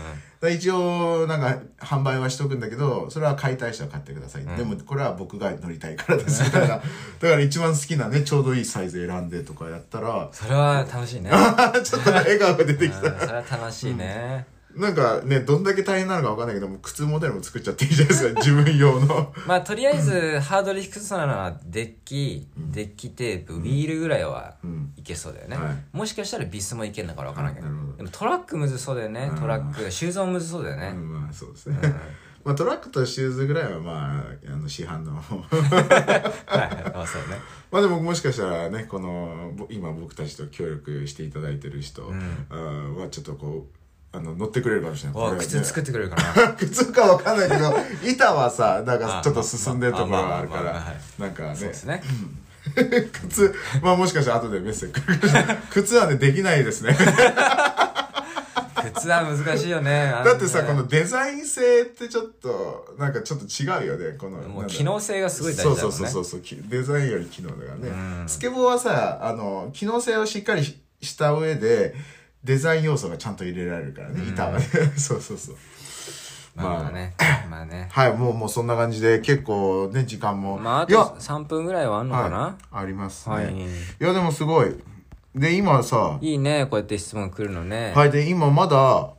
[0.40, 6.42] だから一応なんか販売はしとくんだけどそれは買いたい人は買ってください、でもこれは僕が乗りたいからです。
[6.44, 6.86] みたいなだか
[7.20, 11.30] ら一番好きなねちょうどいいサイズ選んでとかやったらそれは楽しいね。
[11.84, 13.08] ちょっと笑顔が出てきた。
[13.08, 14.46] うんそれは楽しいね、
[14.76, 19.34] なんかね、どんだけ大変なのかわかんないけども、靴モデルも作っちゃっていいじゃないですか、自分用の。
[19.46, 24.56] まあとりあえずハードル低そうなのはデッキ、デッキテープ、ウィールぐらいは
[24.96, 25.96] いけそうだよね、はい。
[25.96, 27.66] もしかしたらビスもいけるのか分からんけど。
[27.66, 27.96] なるほど。
[27.96, 29.32] でもトラックむずそうだよね。
[29.38, 31.78] トラックシューズもむずそうだよね、うん、まあそうですね。
[32.44, 35.12] まあトラックとシューズぐらいはまあ、あの市販の。
[35.20, 36.92] はい。
[36.94, 37.38] あそうね。
[37.70, 42.10] まあでももしかしたらね、この、ぼ今僕たちと協力していただいてる人、
[42.48, 43.79] あーはちょっとこう、
[44.12, 45.22] あの、乗ってくれるかもしれない。
[45.22, 47.72] おこれ靴作ってくれるかな 靴かわかんないけど、
[48.04, 50.94] 板はさ、なんかちょっと進んでるところがあるから。
[51.18, 52.02] なんかね、そうですね。
[52.74, 55.00] 靴、まあもしかしたら後でメッセージ
[55.70, 56.96] 靴はね、できないですね。
[58.94, 60.12] 靴は難しいよね。
[60.24, 64.38] だってさ、こののデザイン性ってちょっと、なんかちょっと違うよね、この。
[64.48, 65.80] もう機能性がすごい大事だもんね。
[65.80, 67.88] そうそうそうそう、きデザインより機能だからね。
[67.88, 68.28] うん。
[68.28, 71.94] スケボーはさ、あの、機能性をしっかりしした上で、
[72.44, 74.64] デザイン要素がちゃんと入れられるからね、板はね。
[74.96, 75.56] そうそうそう。
[76.56, 77.14] まあね
[77.48, 80.58] まあね はい、もう、もうそんな感じで、結構ね、時間も。
[80.58, 83.34] まああと3分ぐらいはあんのかな、はい、ありますね。
[83.34, 83.66] はいい、
[83.98, 84.74] や、でもすごい。
[85.34, 89.10] で、今さ、いいねこうやって質問来るのね、はい、で、今まだ、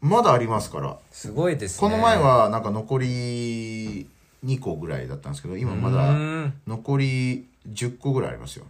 [0.00, 0.96] まだありますから。
[1.10, 4.06] すごいですねこの前はなんか残り
[4.44, 8.64] 2個ぐらいだったんですけど今まだうん残り10個ぐらいありますよ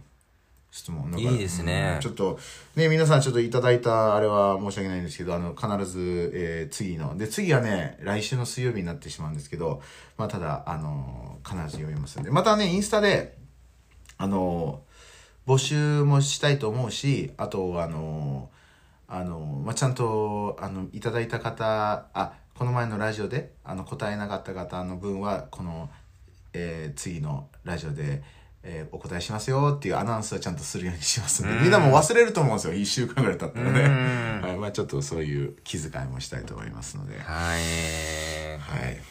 [0.73, 1.31] 質問だから。
[1.31, 1.91] いいですね。
[1.95, 2.01] うん。
[2.01, 2.39] ちょっと
[2.75, 7.15] ね皆さんちょっといただいたあれは申し訳ないんですけどあの必ず、えー次の。
[7.15, 9.83] で次はね来週の水曜日になってしまうんですけど
[10.17, 12.31] まあただあの必ず読みますんで。
[12.31, 13.37] またねインスタで
[14.17, 14.81] あの
[15.45, 18.49] 募集もしたいと思うしあとあの
[19.07, 25.91] あの、まあ、ちゃんとあのいただいた方あこの前のラジオであの答えなかった方の分はこの、
[26.53, 28.23] えー次のラジオで、
[28.63, 32.73] えーお答えしますよっていうアナウンスはちゃんとするようにしますんでみんなも忘れると思うんですよ。
[32.73, 34.41] 1週間ぐらい経ったらね、うん。
[34.47, 34.57] はい。
[34.57, 37.19] まあ、ちょっとそういう気遣いもしたいと思いますので。
[37.19, 38.57] はい。
[38.59, 39.01] はい。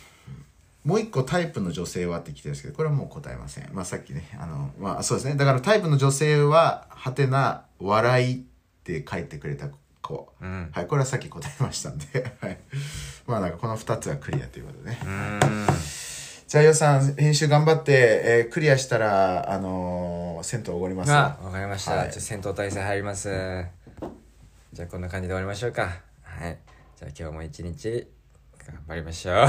[0.84, 3.68] もう一個タイプの女性はって来てるんですけど、これはもう答えません。
[3.72, 5.36] まあさっきね、あの、まあそうですね。
[5.36, 8.44] だからタイプの女性は、はてな、笑いっ
[8.82, 9.68] て書いてくれた
[10.00, 10.70] 子、うん。
[10.72, 10.86] はい。
[10.86, 12.58] これはさっき答えましたんで、はい、
[13.26, 16.11] まあなんかこの2つはクリアということでね、うーん
[16.52, 17.92] じゃあよさん編集頑張って、
[18.26, 22.10] えークリアしたらあのー銭湯おごりますあわかりました、はい。
[22.10, 23.30] じゃあ戦闘態勢入ります。
[24.74, 26.02] じゃあこんな感じで終わりましょうか。
[26.22, 26.58] はい。
[26.98, 28.06] じゃあ今日も一日
[28.66, 29.34] 頑張りましょう。
[29.40, 29.46] は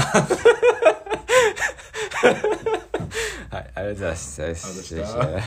[3.52, 4.42] ありがとうございます。
[4.42, 5.34] ありがとうございました失礼します